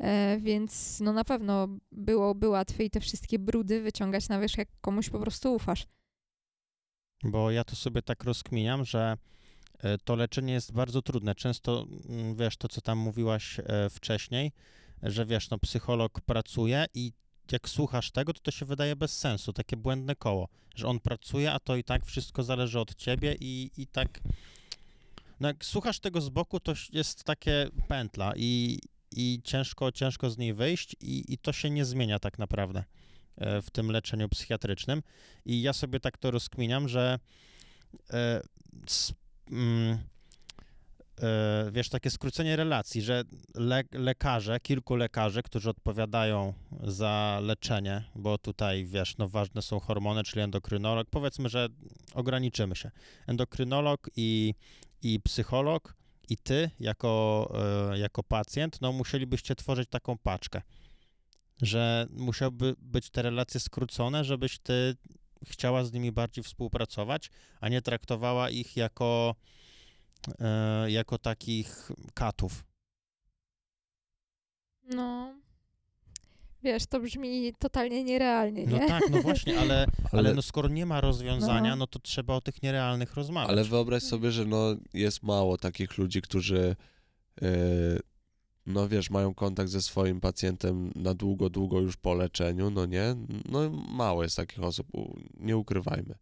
[0.00, 5.10] E, więc no na pewno byłoby łatwiej te wszystkie brudy wyciągać na wierzch, jak komuś
[5.10, 5.86] po prostu ufasz.
[7.24, 9.16] Bo ja to sobie tak rozkminiam, że
[9.78, 11.34] e, to leczenie jest bardzo trudne.
[11.34, 14.52] Często, mm, wiesz, to co tam mówiłaś e, wcześniej,
[15.02, 17.12] że wiesz, no psycholog pracuje i
[17.52, 21.52] jak słuchasz tego, to to się wydaje bez sensu, takie błędne koło, że on pracuje,
[21.52, 24.20] a to i tak wszystko zależy od ciebie i, i tak...
[25.40, 28.78] No jak słuchasz tego z boku, to jest takie pętla i,
[29.12, 32.84] i ciężko, ciężko z niej wyjść i, i to się nie zmienia tak naprawdę
[33.36, 35.02] e, w tym leczeniu psychiatrycznym.
[35.46, 37.18] I ja sobie tak to rozkminiam, że
[38.10, 38.42] e,
[39.50, 39.98] mm,
[41.72, 48.84] wiesz, takie skrócenie relacji, że le, lekarze, kilku lekarzy, którzy odpowiadają za leczenie, bo tutaj,
[48.84, 51.68] wiesz, no ważne są hormony, czyli endokrynolog, powiedzmy, że
[52.14, 52.90] ograniczymy się.
[53.26, 54.54] Endokrynolog i,
[55.02, 55.94] i psycholog
[56.28, 57.52] i ty, jako,
[57.92, 60.62] e, jako pacjent, no musielibyście tworzyć taką paczkę,
[61.62, 64.96] że musiałyby być te relacje skrócone, żebyś ty
[65.46, 67.30] chciała z nimi bardziej współpracować,
[67.60, 69.69] a nie traktowała ich jako, e,
[70.86, 72.64] jako takich katów.
[74.94, 75.34] No.
[76.62, 78.88] Wiesz, to brzmi totalnie nierealnie, No nie?
[78.88, 81.76] tak, no właśnie, ale, ale Ale, no skoro nie ma rozwiązania, No.
[81.76, 83.50] no to trzeba o tych nierealnych rozmawiać.
[83.50, 86.76] ale wyobraź sobie, że no jest mało takich ludzi, którzy
[87.42, 87.46] e,
[88.66, 93.14] no wiesz, mają kontakt ze swoim pacjentem na długo, długo już po leczeniu, no nie?
[93.48, 94.86] No mało jest takich osób,
[95.36, 96.14] nie ukrywajmy.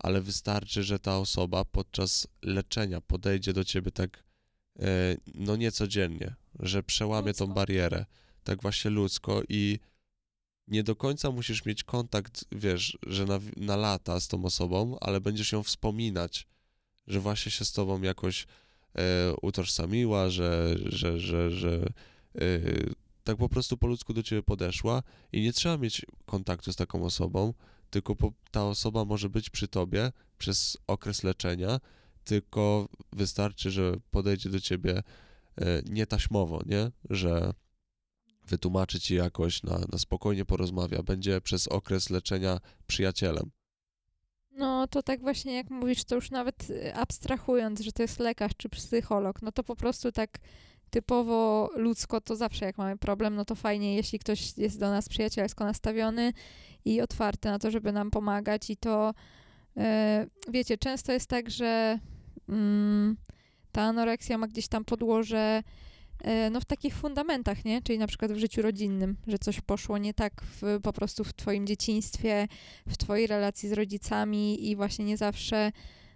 [0.00, 4.24] Ale wystarczy, że ta osoba podczas leczenia podejdzie do ciebie tak
[4.78, 7.54] e, no niecodziennie, że przełamie tą Ludzko.
[7.54, 8.06] barierę,
[8.44, 9.78] tak właśnie ludzko i
[10.68, 15.20] nie do końca musisz mieć kontakt, wiesz, że na, na lata z tą osobą, ale
[15.20, 16.46] będziesz ją wspominać,
[17.06, 18.46] że właśnie się z tobą jakoś
[18.94, 21.86] e, utożsamiła, że, że, że, że
[22.34, 22.60] e,
[23.24, 27.04] tak po prostu po ludzku do ciebie podeszła i nie trzeba mieć kontaktu z taką
[27.04, 27.54] osobą,
[27.90, 31.80] tylko po, ta osoba może być przy tobie przez okres leczenia,
[32.24, 35.02] tylko wystarczy, że podejdzie do ciebie
[35.56, 36.90] e, nietaśmowo, nie?
[37.10, 37.52] Że
[38.46, 43.50] wytłumaczy ci jakoś, na, na spokojnie porozmawia, będzie przez okres leczenia przyjacielem.
[44.50, 48.52] No to tak właśnie jak mówisz, to już nawet y, abstrahując, że to jest lekarz
[48.56, 50.38] czy psycholog, no to po prostu tak
[50.90, 55.08] typowo ludzko, to zawsze jak mamy problem, no to fajnie, jeśli ktoś jest do nas
[55.08, 56.32] przyjacielsko nastawiony
[56.84, 59.14] i otwarty na to, żeby nam pomagać i to
[59.76, 61.98] e, wiecie, często jest tak, że
[62.48, 63.16] mm,
[63.72, 65.62] ta anoreksja ma gdzieś tam podłoże
[66.20, 67.82] e, no w takich fundamentach, nie?
[67.82, 71.32] Czyli na przykład w życiu rodzinnym, że coś poszło nie tak w, po prostu w
[71.32, 72.48] twoim dzieciństwie,
[72.86, 75.72] w twojej relacji z rodzicami i właśnie nie zawsze,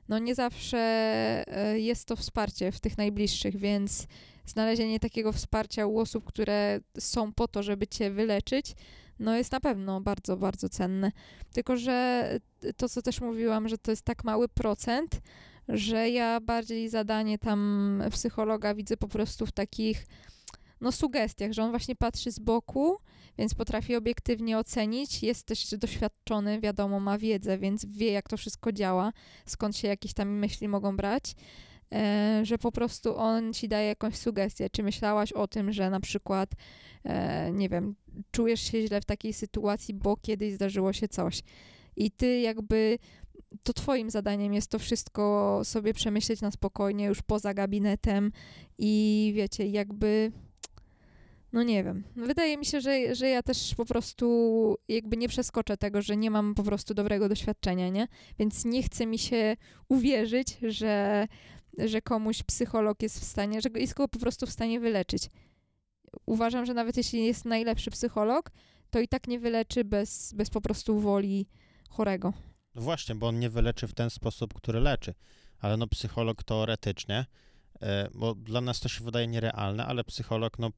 [0.08, 4.06] no nie zawsze e, jest to wsparcie w tych najbliższych, więc
[4.46, 8.74] znalezienie takiego wsparcia u osób, które są po to, żeby cię wyleczyć,
[9.18, 11.12] no jest na pewno bardzo, bardzo cenne.
[11.52, 12.28] Tylko, że
[12.76, 15.20] to, co też mówiłam, że to jest tak mały procent,
[15.68, 20.06] że ja bardziej zadanie tam psychologa widzę po prostu w takich
[20.84, 22.96] no sugestiach, że on właśnie patrzy z boku,
[23.38, 28.72] więc potrafi obiektywnie ocenić, jest też doświadczony, wiadomo, ma wiedzę, więc wie, jak to wszystko
[28.72, 29.12] działa,
[29.46, 31.34] skąd się jakieś tam myśli mogą brać,
[31.92, 34.70] e, że po prostu on ci daje jakąś sugestię.
[34.70, 36.50] Czy myślałaś o tym, że na przykład,
[37.04, 37.94] e, nie wiem,
[38.30, 41.42] czujesz się źle w takiej sytuacji, bo kiedyś zdarzyło się coś.
[41.96, 42.98] I ty jakby
[43.62, 48.32] to twoim zadaniem jest to wszystko sobie przemyśleć na spokojnie, już poza gabinetem
[48.78, 50.32] i wiecie, jakby
[51.54, 52.04] no nie wiem.
[52.16, 56.30] Wydaje mi się, że, że ja też po prostu jakby nie przeskoczę tego, że nie
[56.30, 58.08] mam po prostu dobrego doświadczenia, nie?
[58.38, 59.56] Więc nie chce mi się
[59.88, 61.26] uwierzyć, że,
[61.78, 65.30] że komuś psycholog jest w stanie, że jest go po prostu w stanie wyleczyć.
[66.26, 68.50] Uważam, że nawet jeśli jest najlepszy psycholog,
[68.90, 71.46] to i tak nie wyleczy bez, bez po prostu woli
[71.90, 72.32] chorego.
[72.74, 75.14] No właśnie, bo on nie wyleczy w ten sposób, który leczy.
[75.58, 77.26] Ale no psycholog teoretycznie,
[77.80, 80.70] e, bo dla nas to się wydaje nierealne, ale psycholog no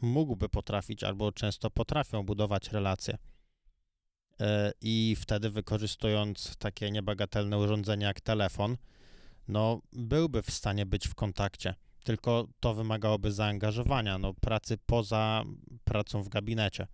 [0.00, 3.18] mógłby potrafić albo często potrafią budować relacje.
[4.40, 8.76] E, I wtedy wykorzystując takie niebagatelne urządzenia jak telefon,
[9.48, 11.74] no byłby w stanie być w kontakcie.
[12.04, 15.44] Tylko to wymagałoby zaangażowania, no pracy poza
[15.84, 16.86] pracą w gabinecie.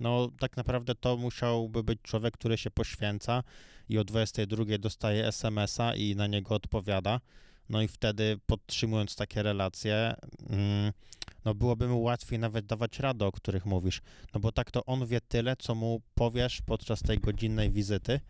[0.00, 3.42] No tak naprawdę to musiałby być człowiek, który się poświęca
[3.88, 7.20] i o 22 dostaje SMS-a i na niego odpowiada.
[7.68, 10.14] No i wtedy podtrzymując takie relacje,
[10.50, 10.92] mm,
[11.44, 14.02] no byłoby mu łatwiej nawet dawać rady, o których mówisz.
[14.34, 18.20] No bo tak to on wie tyle, co mu powiesz podczas tej godzinnej wizyty,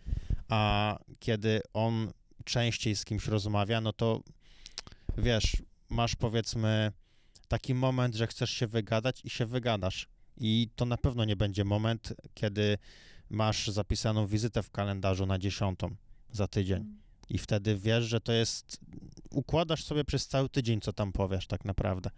[0.49, 2.13] a kiedy on
[2.45, 4.21] częściej z kimś rozmawia, no to
[5.19, 5.57] wiesz,
[5.89, 6.93] masz powiedzmy
[7.49, 10.09] taki moment, że chcesz się wygadać i się wygadasz.
[10.37, 12.79] I to na pewno nie będzie moment, kiedy
[13.31, 15.95] masz zapisaną wizytę w kalendarzu na dziesiątą
[16.31, 17.03] za tydzień.
[17.29, 18.81] I wtedy wiesz, że to jest
[19.31, 22.11] układasz sobie przez cały tydzień, co tam powiesz tak naprawdę.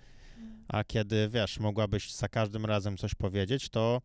[0.69, 4.03] A kiedy, wiesz, mogłabyś za każdym razem coś powiedzieć, to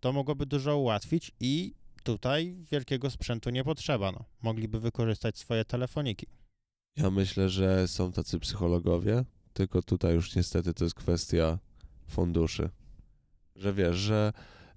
[0.00, 4.24] to mogłoby dużo ułatwić i tutaj wielkiego sprzętu nie potrzeba, no.
[4.42, 6.26] Mogliby wykorzystać swoje telefoniki.
[6.96, 11.58] Ja myślę, że są tacy psychologowie, tylko tutaj już niestety to jest kwestia
[12.08, 12.70] funduszy.
[13.56, 14.32] Że wiesz, że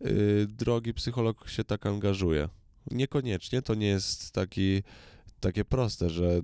[0.05, 2.49] y, drogi psycholog się tak angażuje.
[2.91, 4.83] Niekoniecznie to nie jest taki,
[5.39, 6.41] takie proste, że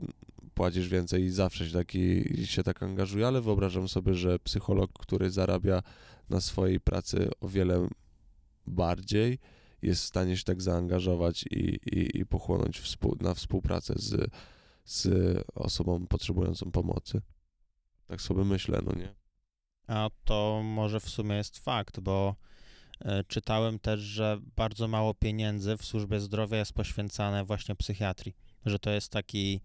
[0.61, 5.31] płacisz więcej i zawsze się, taki, się tak angażuje, ale wyobrażam sobie, że psycholog, który
[5.31, 5.83] zarabia
[6.29, 7.87] na swojej pracy o wiele
[8.67, 9.39] bardziej,
[9.81, 14.31] jest w stanie się tak zaangażować i, i, i pochłonąć współ, na współpracę z,
[14.85, 15.07] z
[15.55, 17.21] osobą potrzebującą pomocy.
[18.07, 19.15] Tak sobie myślę, no nie?
[19.87, 22.35] A to może w sumie jest fakt, bo
[22.99, 28.79] e, czytałem też, że bardzo mało pieniędzy w służbie zdrowia jest poświęcane właśnie psychiatrii, że
[28.79, 29.61] to jest taki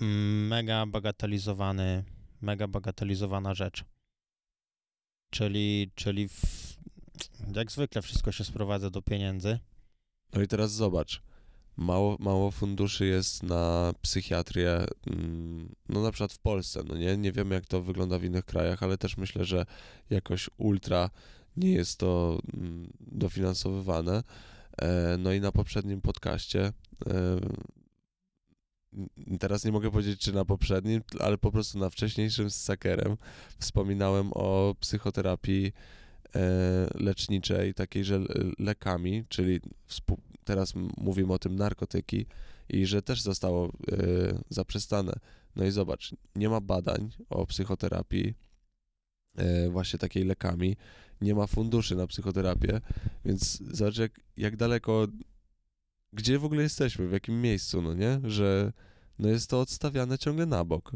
[0.00, 2.04] mega bagatelizowany,
[2.40, 3.84] mega bagatelizowana rzecz.
[5.30, 6.76] Czyli, czyli w,
[7.54, 9.58] jak zwykle wszystko się sprowadza do pieniędzy.
[10.32, 11.22] No i teraz zobacz.
[11.76, 17.16] Mało, mało funduszy jest na psychiatrię, mm, no na przykład w Polsce, no nie?
[17.16, 19.66] Nie wiemy jak to wygląda w innych krajach, ale też myślę, że
[20.10, 21.10] jakoś ultra
[21.56, 24.22] nie jest to mm, dofinansowywane.
[24.82, 26.72] E, No i na poprzednim podcaście,
[27.06, 27.40] e,
[29.40, 33.16] teraz nie mogę powiedzieć, czy na poprzednim, ale po prostu na wcześniejszym z Sakerem
[33.58, 35.72] wspominałem o psychoterapii
[36.36, 36.40] e,
[36.94, 38.20] leczniczej, takiej, że
[38.58, 39.60] lekami, czyli
[40.44, 42.26] teraz mówimy o tym narkotyki
[42.68, 43.70] i że też zostało e,
[44.48, 45.12] zaprzestane.
[45.56, 48.34] No i zobacz, nie ma badań o psychoterapii
[49.36, 50.76] e, właśnie takiej lekami,
[51.20, 52.80] nie ma funduszy na psychoterapię,
[53.24, 55.06] więc zobacz jak, jak daleko,
[56.12, 58.72] gdzie w ogóle jesteśmy, w jakim miejscu, no nie, że
[59.18, 60.92] no jest to odstawiane ciągle na bok,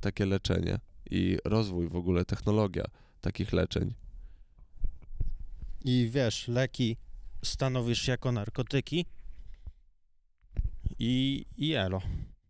[0.00, 0.78] takie leczenie
[1.10, 2.84] i rozwój w ogóle, technologia
[3.20, 3.94] takich leczeń.
[5.84, 6.96] I wiesz, leki
[7.44, 9.06] stanowisz jako narkotyki
[10.98, 12.02] i, i elo.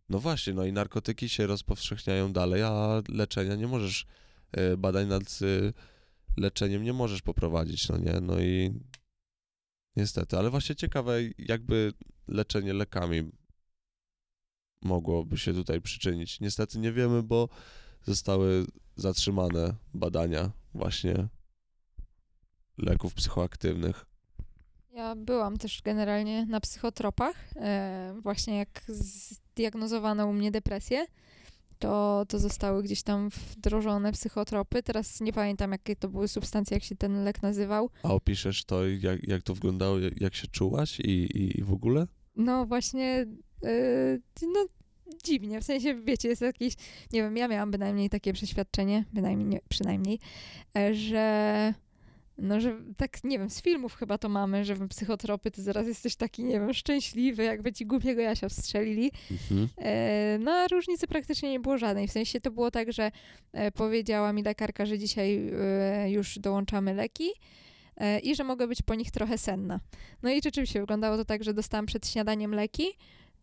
[0.09, 4.05] No właśnie, no i narkotyki się rozpowszechniają dalej, a leczenia nie możesz,
[4.51, 5.73] e, badań nad e,
[6.37, 8.73] leczeniem nie możesz poprowadzić, no nie, no i
[9.95, 11.93] niestety, ale właśnie ciekawe, jakby
[12.27, 13.31] leczenie lekami
[14.81, 16.39] mogłoby się tutaj przyczynić.
[16.39, 17.49] Niestety nie wiemy, bo
[18.03, 21.27] zostały zatrzymane badania właśnie
[22.77, 24.05] leków psychoaktywnych.
[24.93, 27.35] Ja byłam też generalnie na psychotropach.
[27.55, 31.05] E, właśnie jak zdiagnozowano u mnie depresję,
[31.79, 34.83] to, to zostały gdzieś tam wdrożone psychotropy.
[34.83, 37.89] Teraz nie pamiętam, jakie to były substancje, jak się ten lek nazywał.
[38.03, 41.73] A opiszesz to, jak, jak to wyglądało, jak, jak się czułaś i, i, i w
[41.73, 42.07] ogóle?
[42.35, 43.25] No właśnie,
[43.63, 44.65] e, no
[45.23, 46.73] dziwnie, w sensie, wiecie, jest jakieś,
[47.13, 50.19] nie wiem, ja miałam bynajmniej takie przeświadczenie, bynajmniej, nie, przynajmniej,
[50.77, 51.73] e, że
[52.37, 55.87] no, że tak, nie wiem, z filmów chyba to mamy, że w psychotropy ty zaraz
[55.87, 59.11] jesteś taki, nie wiem, szczęśliwy, jakby ci głupiego Jasia wstrzelili.
[59.31, 59.69] Mhm.
[59.77, 62.07] E, no a różnicy praktycznie nie było żadnej.
[62.07, 63.11] W sensie to było tak, że
[63.53, 67.29] e, powiedziała mi lekarka, że dzisiaj e, już dołączamy leki
[67.97, 69.79] e, i że mogę być po nich trochę senna.
[70.23, 72.87] No i rzeczywiście wyglądało to tak, że dostałam przed śniadaniem leki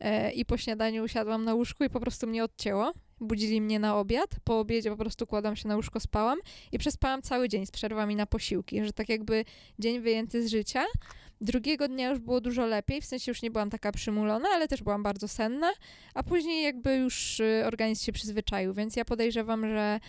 [0.00, 2.92] e, i po śniadaniu usiadłam na łóżku i po prostu mnie odcięło.
[3.22, 6.38] Budzili mnie na obiad, po obiedzie po prostu kładłam się na łóżko, spałam
[6.72, 9.44] i przespałam cały dzień z przerwami na posiłki, że tak jakby
[9.78, 10.85] dzień wyjęty z życia.
[11.42, 14.82] Drugiego dnia już było dużo lepiej, w sensie już nie byłam taka przymulona, ale też
[14.82, 15.72] byłam bardzo senna,
[16.14, 20.00] a później jakby już y, organizm się przyzwyczaił, więc ja podejrzewam, że,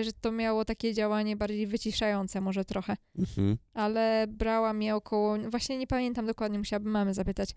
[0.00, 2.96] y, że to miało takie działanie bardziej wyciszające może trochę.
[3.18, 3.56] Mhm.
[3.74, 7.50] Ale brałam je około, właśnie nie pamiętam dokładnie, musiałabym mamy zapytać,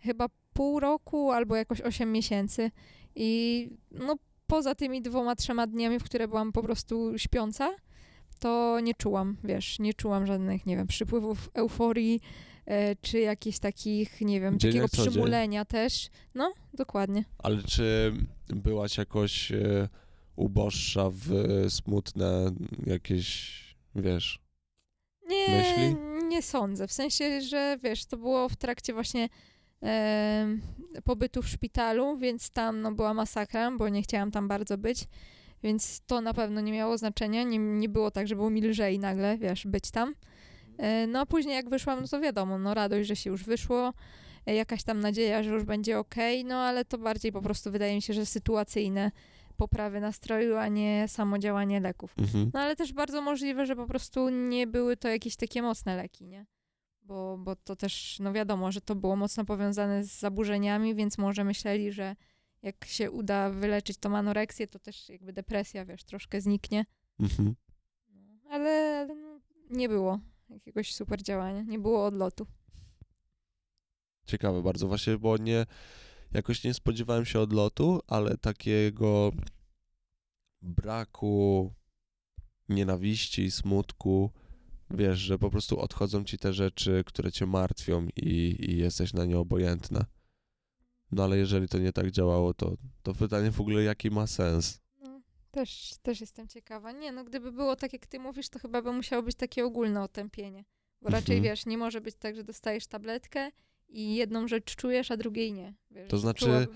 [0.00, 2.70] chyba pół roku albo jakoś 8 miesięcy
[3.16, 7.70] i no poza tymi dwoma, trzema dniami, w które byłam po prostu śpiąca,
[8.38, 12.20] to nie czułam, wiesz, nie czułam żadnych, nie wiem, przypływów euforii,
[12.66, 16.08] e, czy jakichś takich, nie wiem, Dzień takiego przymulenia też.
[16.34, 17.24] No, dokładnie.
[17.38, 18.12] Ale czy
[18.48, 19.88] byłaś jakoś e,
[20.36, 22.50] uboższa w e, smutne
[22.86, 23.60] jakieś,
[23.94, 24.38] wiesz...
[25.28, 25.96] Nie, Myśli?
[26.28, 26.88] nie sądzę.
[26.88, 29.28] W sensie, że wiesz, to było w trakcie właśnie
[31.04, 35.04] pobytu w szpitalu, więc tam no, była masakra, bo nie chciałam tam bardzo być.
[35.62, 37.42] Więc to na pewno nie miało znaczenia.
[37.42, 40.14] Nie, nie było tak, że było mi lżej nagle, wiesz, być tam.
[40.78, 43.92] E, No a później jak wyszłam, no to wiadomo, no radość, że się już wyszło,
[44.46, 47.94] e, jakaś tam nadzieja, że już będzie okej, no ale to bardziej po prostu wydaje
[47.94, 49.10] mi się, że sytuacyjne
[49.56, 52.14] poprawy nastroju, a nie samo działanie leków.
[52.18, 52.50] Mhm.
[52.54, 56.26] No ale też bardzo możliwe, że po prostu nie były to jakieś takie mocne leki,
[56.26, 56.46] nie?
[57.04, 61.44] Bo, bo to też, no wiadomo, że to było mocno powiązane z zaburzeniami, więc może
[61.44, 62.16] myśleli, że
[62.62, 66.84] jak się uda wyleczyć tą anoreksję, to też jakby depresja, wiesz, troszkę zniknie.
[67.20, 67.54] Mhm.
[68.08, 69.40] No, ale ale no,
[69.70, 72.46] nie było jakiegoś super działania, nie było odlotu.
[74.26, 75.66] Ciekawe bardzo właśnie, bo nie,
[76.32, 79.32] jakoś nie spodziewałem się odlotu, ale takiego
[80.62, 81.72] braku
[82.68, 84.30] nienawiści, smutku,
[84.96, 89.24] wiesz, że po prostu odchodzą ci te rzeczy, które cię martwią i, i jesteś na
[89.24, 90.04] nie obojętna.
[91.12, 94.80] No ale jeżeli to nie tak działało, to, to pytanie w ogóle jaki ma sens?
[95.02, 95.20] No,
[95.50, 96.92] też, też jestem ciekawa.
[96.92, 100.02] Nie, no gdyby było tak, jak ty mówisz, to chyba by musiało być takie ogólne
[100.02, 100.64] otępienie.
[101.02, 101.42] Bo raczej, Mhm.
[101.52, 103.50] wiesz, nie może być tak, że dostajesz tabletkę
[103.88, 105.74] i jedną rzecz czujesz, a drugiej nie.
[105.90, 106.68] Wiesz, To znaczy- czułabym-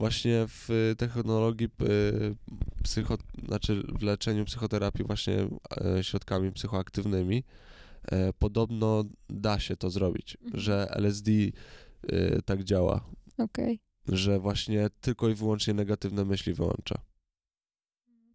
[0.00, 1.68] Właśnie w technologii
[2.82, 5.48] psycho, znaczy w leczeniu psychoterapii właśnie
[5.96, 7.44] e, środkami psychoaktywnymi
[8.12, 10.60] e, podobno da się to zrobić, Mhm.
[10.60, 11.52] że LSD y,
[12.44, 13.04] tak działa,
[13.38, 13.80] Okej.
[14.08, 16.94] że właśnie tylko i wyłącznie negatywne myśli wyłącza.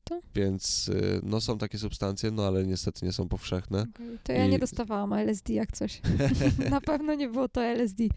[0.03, 0.21] To?
[0.35, 0.91] Więc
[1.23, 3.81] no są takie substancje, no ale niestety nie są powszechne.
[3.95, 4.19] okej.
[4.23, 6.01] To ja I- nie dostawałam LSD jak coś.
[6.69, 8.03] Na pewno nie było to LSD.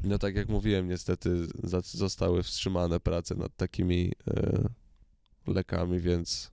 [0.00, 1.48] No tak jak mówiłem, niestety
[1.82, 4.68] zostały wstrzymane prace nad takimi e,
[5.46, 6.50] lekami, więc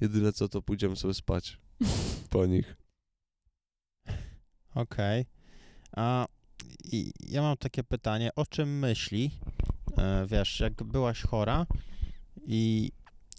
[0.00, 1.58] jedyne co to pójdziemy sobie spać
[2.30, 2.76] po nich.
[4.74, 5.26] Okej.
[5.92, 6.26] A
[6.92, 9.30] i ja mam takie pytanie, o czym myśli,
[9.98, 11.66] e, wiesz, jak byłaś chora
[12.46, 12.92] i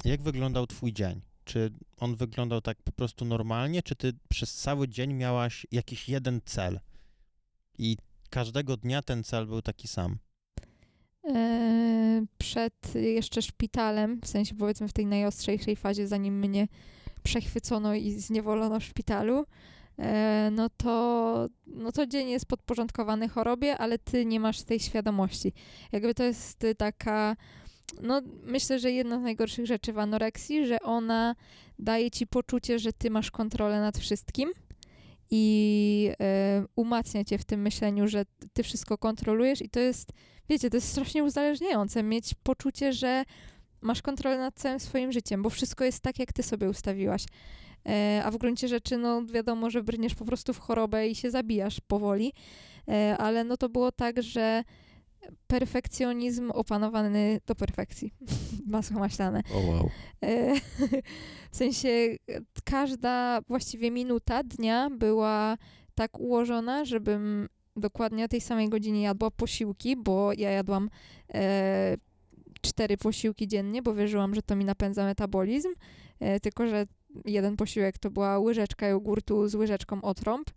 [0.06, 1.22] jak wyglądał twój dzień?
[1.46, 6.42] Czy on wyglądał tak po prostu normalnie, czy ty przez cały dzień miałaś jakiś jeden
[6.46, 6.80] cel
[7.78, 7.98] i
[8.30, 10.18] każdego dnia ten cel był taki sam?
[11.28, 16.68] E, przed jeszcze szpitalem, w sensie powiedzmy w tej najostrzejszej fazie, zanim mnie
[17.24, 19.46] przechwycono i zniewolono w szpitalu,
[20.00, 25.54] e, no to, no to dzień jest podporządkowany chorobie, ale ty nie masz tej świadomości.
[25.92, 27.36] Jakby to jest taka,
[28.02, 31.36] no myślę, że jedna z najgorszych rzeczy w anoreksji, że ona
[31.80, 34.50] daje ci poczucie, że ty masz kontrolę nad wszystkim
[35.32, 40.12] i e, umacnia cię w tym myśleniu, że ty wszystko kontrolujesz i to jest
[40.50, 43.24] wiecie, to jest strasznie uzależniające mieć poczucie, że
[43.82, 47.26] masz kontrolę nad całym swoim życiem, bo wszystko jest tak, jak ty sobie ustawiłaś.
[47.86, 51.32] E, a w gruncie rzeczy, no wiadomo, że brniesz po prostu w chorobę i się
[51.32, 52.34] zabijasz powoli,
[52.88, 54.64] e, ale no to było tak, że
[55.48, 58.14] perfekcjonizm opanowany do perfekcji.
[58.68, 59.42] Masło maślane.
[59.54, 59.90] O wow.
[60.24, 60.56] E,
[61.52, 61.90] W sensie
[62.64, 65.58] każda właściwie minuta dnia była
[65.96, 70.90] tak ułożona, żebym dokładnie o tej samej godzinie jadła posiłki, bo ja jadłam
[71.34, 71.98] e,
[72.62, 75.70] cztery posiłki dziennie, bo wierzyłam, że to mi napędza metabolizm.
[76.20, 76.86] E, tylko, że
[77.26, 80.50] jeden posiłek to była łyżeczka jogurtu z łyżeczką otrąb,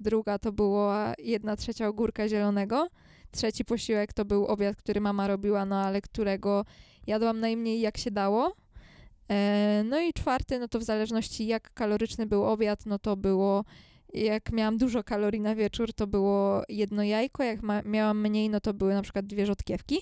[0.00, 2.88] druga to była jedna trzecia ogórka zielonego,
[3.30, 6.64] trzeci posiłek to był obiad, który mama robiła, no ale którego
[7.06, 8.56] jadłam najmniej jak się dało.
[9.30, 13.64] E, No i czwarty, no to w zależności jak kaloryczny był obiad, no to było,
[14.14, 18.60] jak miałam dużo kalorii na wieczór, to było jedno jajko, jak ma, miałam mniej, no
[18.60, 19.98] to były na przykład dwie rzodkiewki.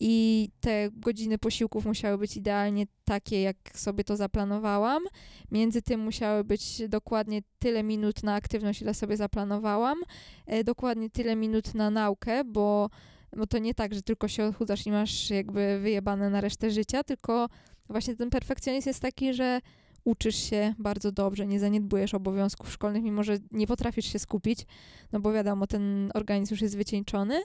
[0.00, 5.02] I te godziny posiłków musiały być idealnie takie, jak sobie to zaplanowałam.
[5.50, 9.98] Między tym musiały być dokładnie tyle minut na aktywność, ile sobie zaplanowałam.
[10.46, 12.90] E, dokładnie tyle minut na naukę, bo
[13.36, 17.04] bo to nie tak, że tylko się odchudzasz i masz jakby wyjebane na resztę życia,
[17.04, 17.48] tylko
[17.88, 19.60] właśnie ten perfekcjonizm jest taki, że
[20.04, 24.66] uczysz się bardzo dobrze, nie zaniedbujesz obowiązków szkolnych, mimo że nie potrafisz się skupić,
[25.12, 27.42] no bo wiadomo, ten organizm już jest wycieńczony.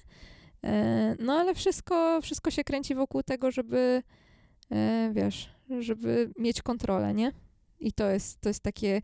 [0.64, 4.04] E, No ale wszystko, wszystko się kręci wokół tego, żeby,
[4.72, 5.50] e, wiesz,
[5.80, 7.32] żeby mieć kontrolę, nie?
[7.80, 9.02] I to jest, to jest takie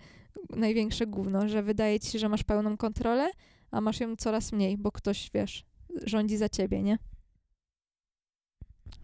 [0.49, 3.31] największe gówno, że wydaje ci się, że masz pełną kontrolę,
[3.71, 5.65] a masz ją coraz mniej, bo ktoś, wiesz,
[6.05, 6.97] rządzi za ciebie, nie?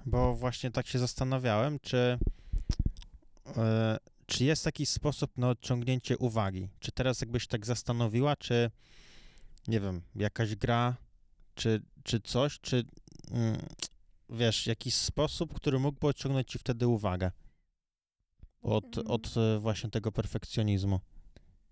[0.05, 2.17] Bo właśnie tak się zastanawiałem, czy,
[3.57, 6.69] e, czy jest jakiś sposób na odciągnięcie uwagi?
[6.79, 8.71] Czy teraz jakbyś tak zastanowiła, czy
[9.67, 10.95] nie wiem, jakaś gra,
[11.57, 12.83] czy, czy coś, czy
[13.31, 13.57] mm,
[14.29, 17.31] wiesz, jakiś sposób, który mógłby odciągnąć ci wtedy uwagę
[18.61, 19.11] od, Mm.
[19.11, 20.99] od e, właśnie tego perfekcjonizmu?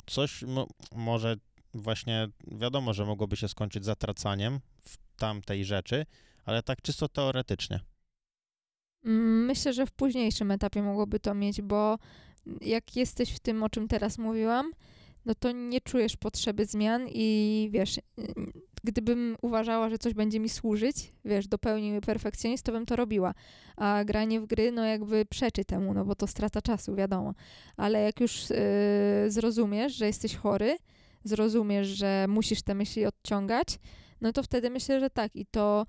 [0.06, 1.36] Coś mo, może
[1.74, 6.06] właśnie wiadomo, że mogłoby się skończyć zatracaniem w tamtej rzeczy,
[6.46, 7.80] ale tak czysto teoretycznie.
[9.06, 11.98] Mm, Myślę, że w późniejszym etapie mogłoby to mieć, bo
[12.62, 14.72] jak jesteś w tym, o czym teraz mówiłam,
[15.26, 18.00] no to nie czujesz potrzeby zmian i wiesz,
[18.86, 23.34] gdybym uważała, że coś będzie mi służyć, wiesz, do pełni perfekcjonizm, to bym to robiła.
[23.78, 27.34] A granie w gry, no jakby przeczy temu, no bo to strata czasu, wiadomo.
[27.78, 28.58] Ale jak już yy,
[29.32, 30.78] zrozumiesz, że jesteś chory,
[31.24, 33.80] zrozumiesz, że musisz te myśli odciągać,
[34.22, 35.36] no to wtedy myślę, że tak.
[35.36, 35.86] I to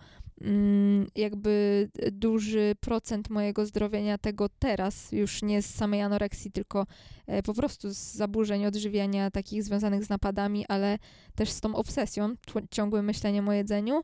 [1.17, 6.87] jakby duży procent mojego zdrowienia tego teraz, już nie z samej anoreksji, tylko
[7.27, 10.99] e, po prostu z zaburzeń odżywiania takich związanych z napadami, ale
[11.35, 12.35] też z tą obsesją,
[12.71, 14.03] ciągłym myśleniem o jedzeniu,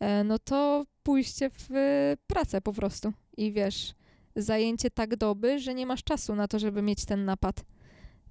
[0.00, 3.12] e, no to pójście w e, pracę po prostu.
[3.36, 3.94] I wiesz,
[4.36, 7.64] zajęcie tak doby, że nie masz czasu na to, żeby mieć ten napad,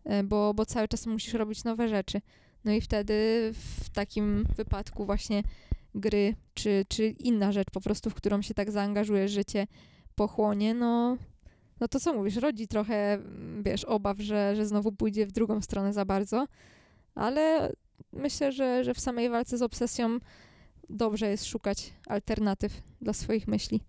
[0.06, 2.22] e, bo, bo cały czas musisz robić nowe rzeczy.
[2.66, 3.14] No i wtedy
[3.54, 5.44] w takim wypadku właśnie
[5.96, 9.68] gry, czy, czy inna rzecz po prostu, w którą się tak zaangażujesz, że cię
[10.16, 11.18] pochłonie, no,
[11.80, 15.62] no to co mówisz, rodzi trochę, mm, wiesz, obaw, że, że znowu pójdzie w drugą
[15.62, 16.48] stronę za bardzo,
[17.16, 17.74] ale
[18.14, 20.20] myślę, że, że w samej walce z obsesją
[20.90, 23.82] dobrze jest szukać alternatyw dla swoich myśli.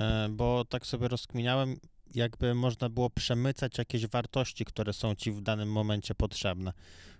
[0.00, 1.76] E, bo tak sobie rozkminiałem,
[2.14, 6.72] jakby można było przemycać jakieś wartości, które są ci w danym momencie potrzebne.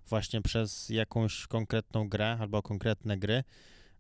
[0.09, 3.45] Właśnie przez jakąś konkretną grę albo konkretne gry,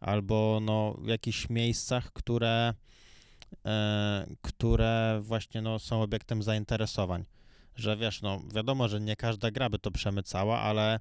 [0.01, 2.74] albo no, w jakichś miejscach, które,
[3.66, 7.24] e, które właśnie no, są obiektem zainteresowań.
[7.76, 11.01] Że wiesz, no wiadomo, że nie każda gra by to przemycała, ale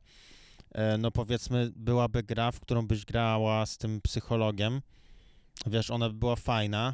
[0.72, 4.82] e, no powiedzmy byłaby gra, w którą byś grała z tym psychologiem,
[5.66, 6.94] wiesz, ona by była fajna,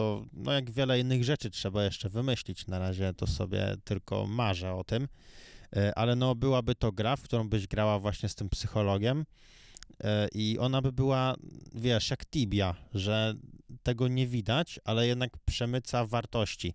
[0.00, 2.66] to no jak wiele innych rzeczy trzeba jeszcze wymyślić.
[2.66, 5.08] Na razie to sobie tylko marzę o tym,
[5.76, 9.24] E, ale no byłaby to gra, w którą byś grała właśnie z tym psychologiem
[10.04, 11.34] e, i ona by była,
[11.74, 13.34] wiesz, jak Tibia, że
[13.82, 16.74] tego nie widać, ale jednak przemyca wartości.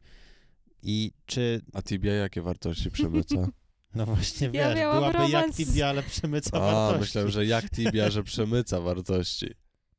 [0.84, 3.48] I czy, A Tibia jakie wartości przemyca?
[3.96, 7.00] no właśnie Ja wiesz, miałam byłaby jak romans z- Tibia, ale przemyca A, wartości.
[7.02, 9.48] myślałem, że jak Tibia, że przemyca wartości.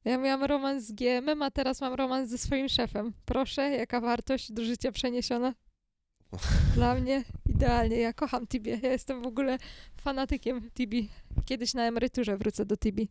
[0.06, 3.12] Ja miałam romans z GM-em, a teraz mam romans ze swoim szefem.
[3.24, 5.54] Proszę, jaka wartość do życia przeniesiona?
[6.74, 7.96] Dla mnie idealnie.
[7.96, 8.80] Ja kocham Tibię.
[8.82, 9.58] Ja jestem w ogóle
[10.00, 11.08] fanatykiem Tibi.
[11.44, 13.08] Kiedyś na emeryturze wrócę do Tibi.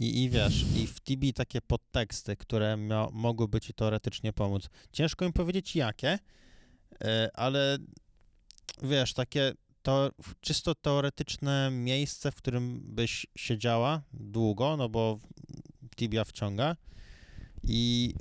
[0.00, 4.68] I, I wiesz, i w Tibi takie podteksty, które mia- mogłyby ci teoretycznie pomóc.
[4.92, 6.18] Ciężko im powiedzieć jakie,
[7.04, 7.78] e, ale
[8.82, 9.52] wiesz, takie
[9.86, 10.10] to,
[10.40, 15.18] czysto teoretyczne miejsce, w którym byś siedziała długo, no bo
[15.96, 16.76] Tibia wciąga
[17.62, 18.14] i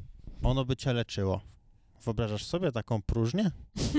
[0.43, 1.41] ono by cię leczyło.
[2.03, 3.51] Wyobrażasz sobie taką próżnię?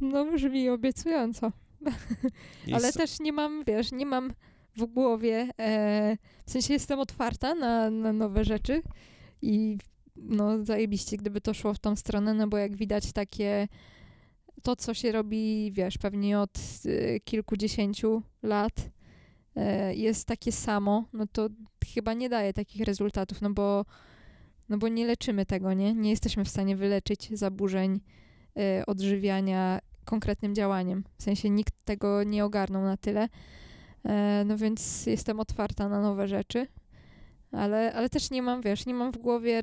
[0.00, 1.52] No brzmi obiecująco.
[2.74, 4.32] Ale też nie mam, wiesz, nie mam
[4.76, 6.16] w głowie, e,
[6.46, 8.82] w sensie jestem otwarta na, na nowe rzeczy
[9.42, 9.78] i
[10.16, 13.68] no zajebiście, gdyby to szło w tą stronę, no bo jak widać takie,
[14.64, 18.90] to co się robi, wiesz, pewnie od e, kilkudziesięciu lat
[19.56, 21.48] e, jest takie samo, no to
[21.94, 23.84] chyba nie daje takich rezultatów, no bo,
[24.68, 25.94] no bo nie leczymy tego, nie?
[25.94, 28.00] Nie jesteśmy w stanie wyleczyć zaburzeń
[28.56, 31.04] e, odżywiania konkretnym działaniem.
[31.18, 33.28] W sensie nikt tego nie ogarnął na tyle.
[34.04, 36.66] E, no więc jestem otwarta na nowe rzeczy,
[37.52, 39.62] ale, ale też nie mam, wiesz, nie mam w głowie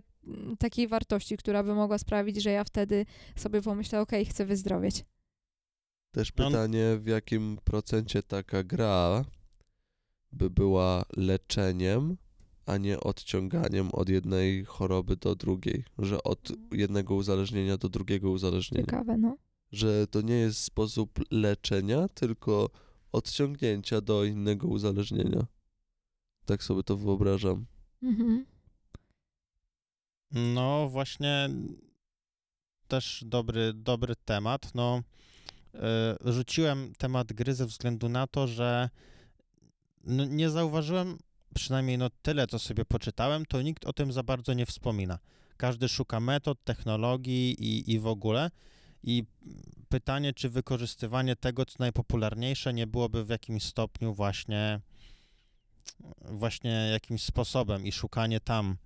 [0.60, 3.06] takiej wartości, która by mogła sprawić, że ja wtedy
[3.36, 5.06] sobie pomyślę, okej, chcę wyzdrowieć.
[6.12, 9.26] Też No- pytanie, w jakim procencie taka gra
[10.32, 12.18] by była leczeniem,
[12.66, 18.86] a nie odciąganiem od jednej choroby do drugiej, że od jednego uzależnienia do drugiego uzależnienia.
[18.86, 19.38] Ciekawe, no.
[19.72, 22.70] Że to nie jest sposób leczenia, tylko
[23.12, 25.46] odciągnięcia do innego uzależnienia.
[26.46, 27.66] Tak sobie to wyobrażam.
[28.04, 28.46] Mhm.
[30.32, 31.50] No właśnie
[32.88, 34.76] też dobry, dobry temat.
[34.76, 35.02] No,
[35.74, 38.90] e, rzuciłem temat gry ze względu na to, że
[40.04, 41.18] no, nie zauważyłem,
[41.56, 45.20] przynajmniej no tyle, co sobie poczytałem, to nikt o tym za bardzo nie wspomina.
[45.58, 48.52] Każdy szuka metod, technologii i, i w ogóle.
[49.04, 49.24] I
[49.90, 54.80] pytanie, czy wykorzystywanie tego, co najpopularniejsze, nie byłoby w jakimś stopniu właśnie,
[56.22, 58.78] właśnie jakimś sposobem i szukanie tam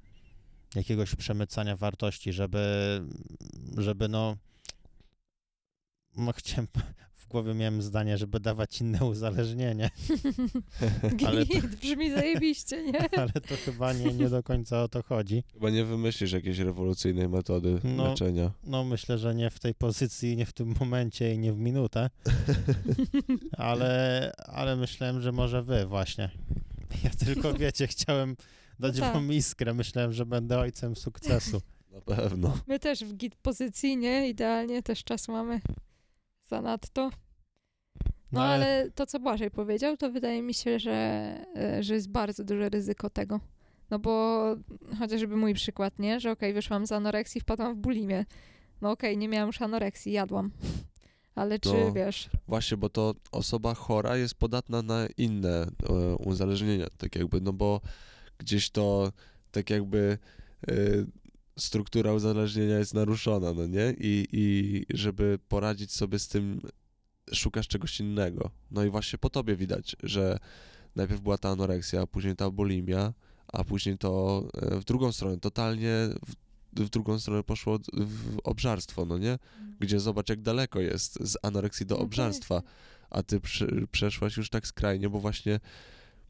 [0.75, 3.01] jakiegoś przemycania wartości, żeby,
[3.77, 4.37] żeby no,
[6.17, 6.67] no chciałem,
[7.25, 9.89] w głowie miałem zdanie, żeby dawać inne uzależnienie,
[11.27, 13.09] Ale to- brzmi zajebiście, nie?
[13.21, 15.43] ale to chyba nie, nie do końca o to chodzi.
[15.53, 18.07] Chyba nie wymyślisz jakiejś rewolucyjnej metody No.
[18.09, 18.51] leczenia.
[18.63, 22.09] No myślę, że nie w tej pozycji, nie w tym momencie i nie w minutę,
[23.57, 26.29] ale, ale myślałem, że może wy właśnie.
[27.03, 28.35] Ja tylko, wiecie, chciałem
[28.79, 29.13] dać No tak.
[29.13, 31.61] wam iskrę, myślałem, że będę ojcem sukcesu.
[31.95, 32.57] Na pewno.
[32.67, 34.29] My też w git pozycji, nie?
[34.29, 35.61] Idealnie, też czas mamy
[36.43, 37.09] zanadto.
[38.31, 40.91] No ale to, co Błażej powiedział, to wydaje mi się, że,
[41.55, 43.39] e, że jest bardzo duże ryzyko tego.
[43.89, 44.43] No bo
[44.99, 46.19] chociażby mój przykład, nie?
[46.19, 48.25] Że okej, wyszłam z anoreksji, wpadłam w bulimię.
[48.81, 50.51] No okej, nie miałam już anoreksji, jadłam.
[51.35, 51.91] Ale czy No.
[51.93, 57.53] wiesz, Właśnie, bo to osoba chora jest podatna na inne e, uzależnienia, tak jakby, no
[57.53, 57.81] bo
[58.37, 59.11] gdzieś to
[59.51, 60.17] tak jakby
[60.67, 60.73] e,
[61.59, 63.93] struktura uzależnienia jest naruszona, no nie?
[63.97, 66.61] I, I żeby poradzić sobie z tym,
[67.33, 68.49] szukasz czegoś innego.
[68.71, 70.39] No i właśnie po tobie widać, że
[70.95, 73.13] najpierw była ta anoreksja, a później ta bulimia,
[73.47, 75.93] a później to e, w drugą stronę, totalnie
[76.27, 76.35] w,
[76.83, 79.39] w drugą stronę poszło w obżarstwo, no nie?
[79.79, 82.71] Gdzie zobacz, jak daleko jest z anoreksji do No obżarstwa, tak.
[83.09, 85.59] a ty przy, przeszłaś już tak skrajnie, bo właśnie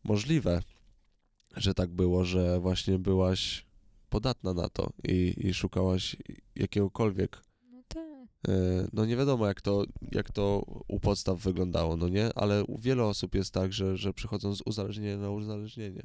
[0.03, 0.61] możliwe,
[1.55, 3.65] że tak było, że właśnie byłaś
[4.09, 6.15] podatna na to i, i szukałaś
[6.55, 7.41] jakiegokolwiek.
[7.71, 8.03] No tak.
[8.47, 12.29] e, No nie wiadomo, jak to, jak to u podstaw wyglądało, no nie?
[12.35, 16.03] Ale u wielu osób jest tak, że, że przychodzą z uzależnienia na uzależnienie.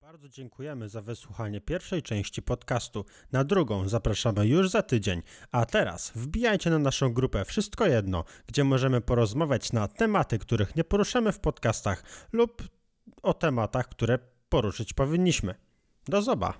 [0.00, 3.04] Bardzo dziękujemy za wysłuchanie pierwszej części podcastu.
[3.32, 5.22] Na drugą zapraszamy już za tydzień.
[5.52, 10.84] A teraz wbijajcie na naszą grupę Wszystko Jedno, gdzie możemy porozmawiać na tematy, których nie
[10.84, 12.62] poruszamy w podcastach lub
[13.22, 14.18] o tematach, które
[14.50, 15.54] poruszyć powinniśmy.
[16.08, 16.54] Do zoba!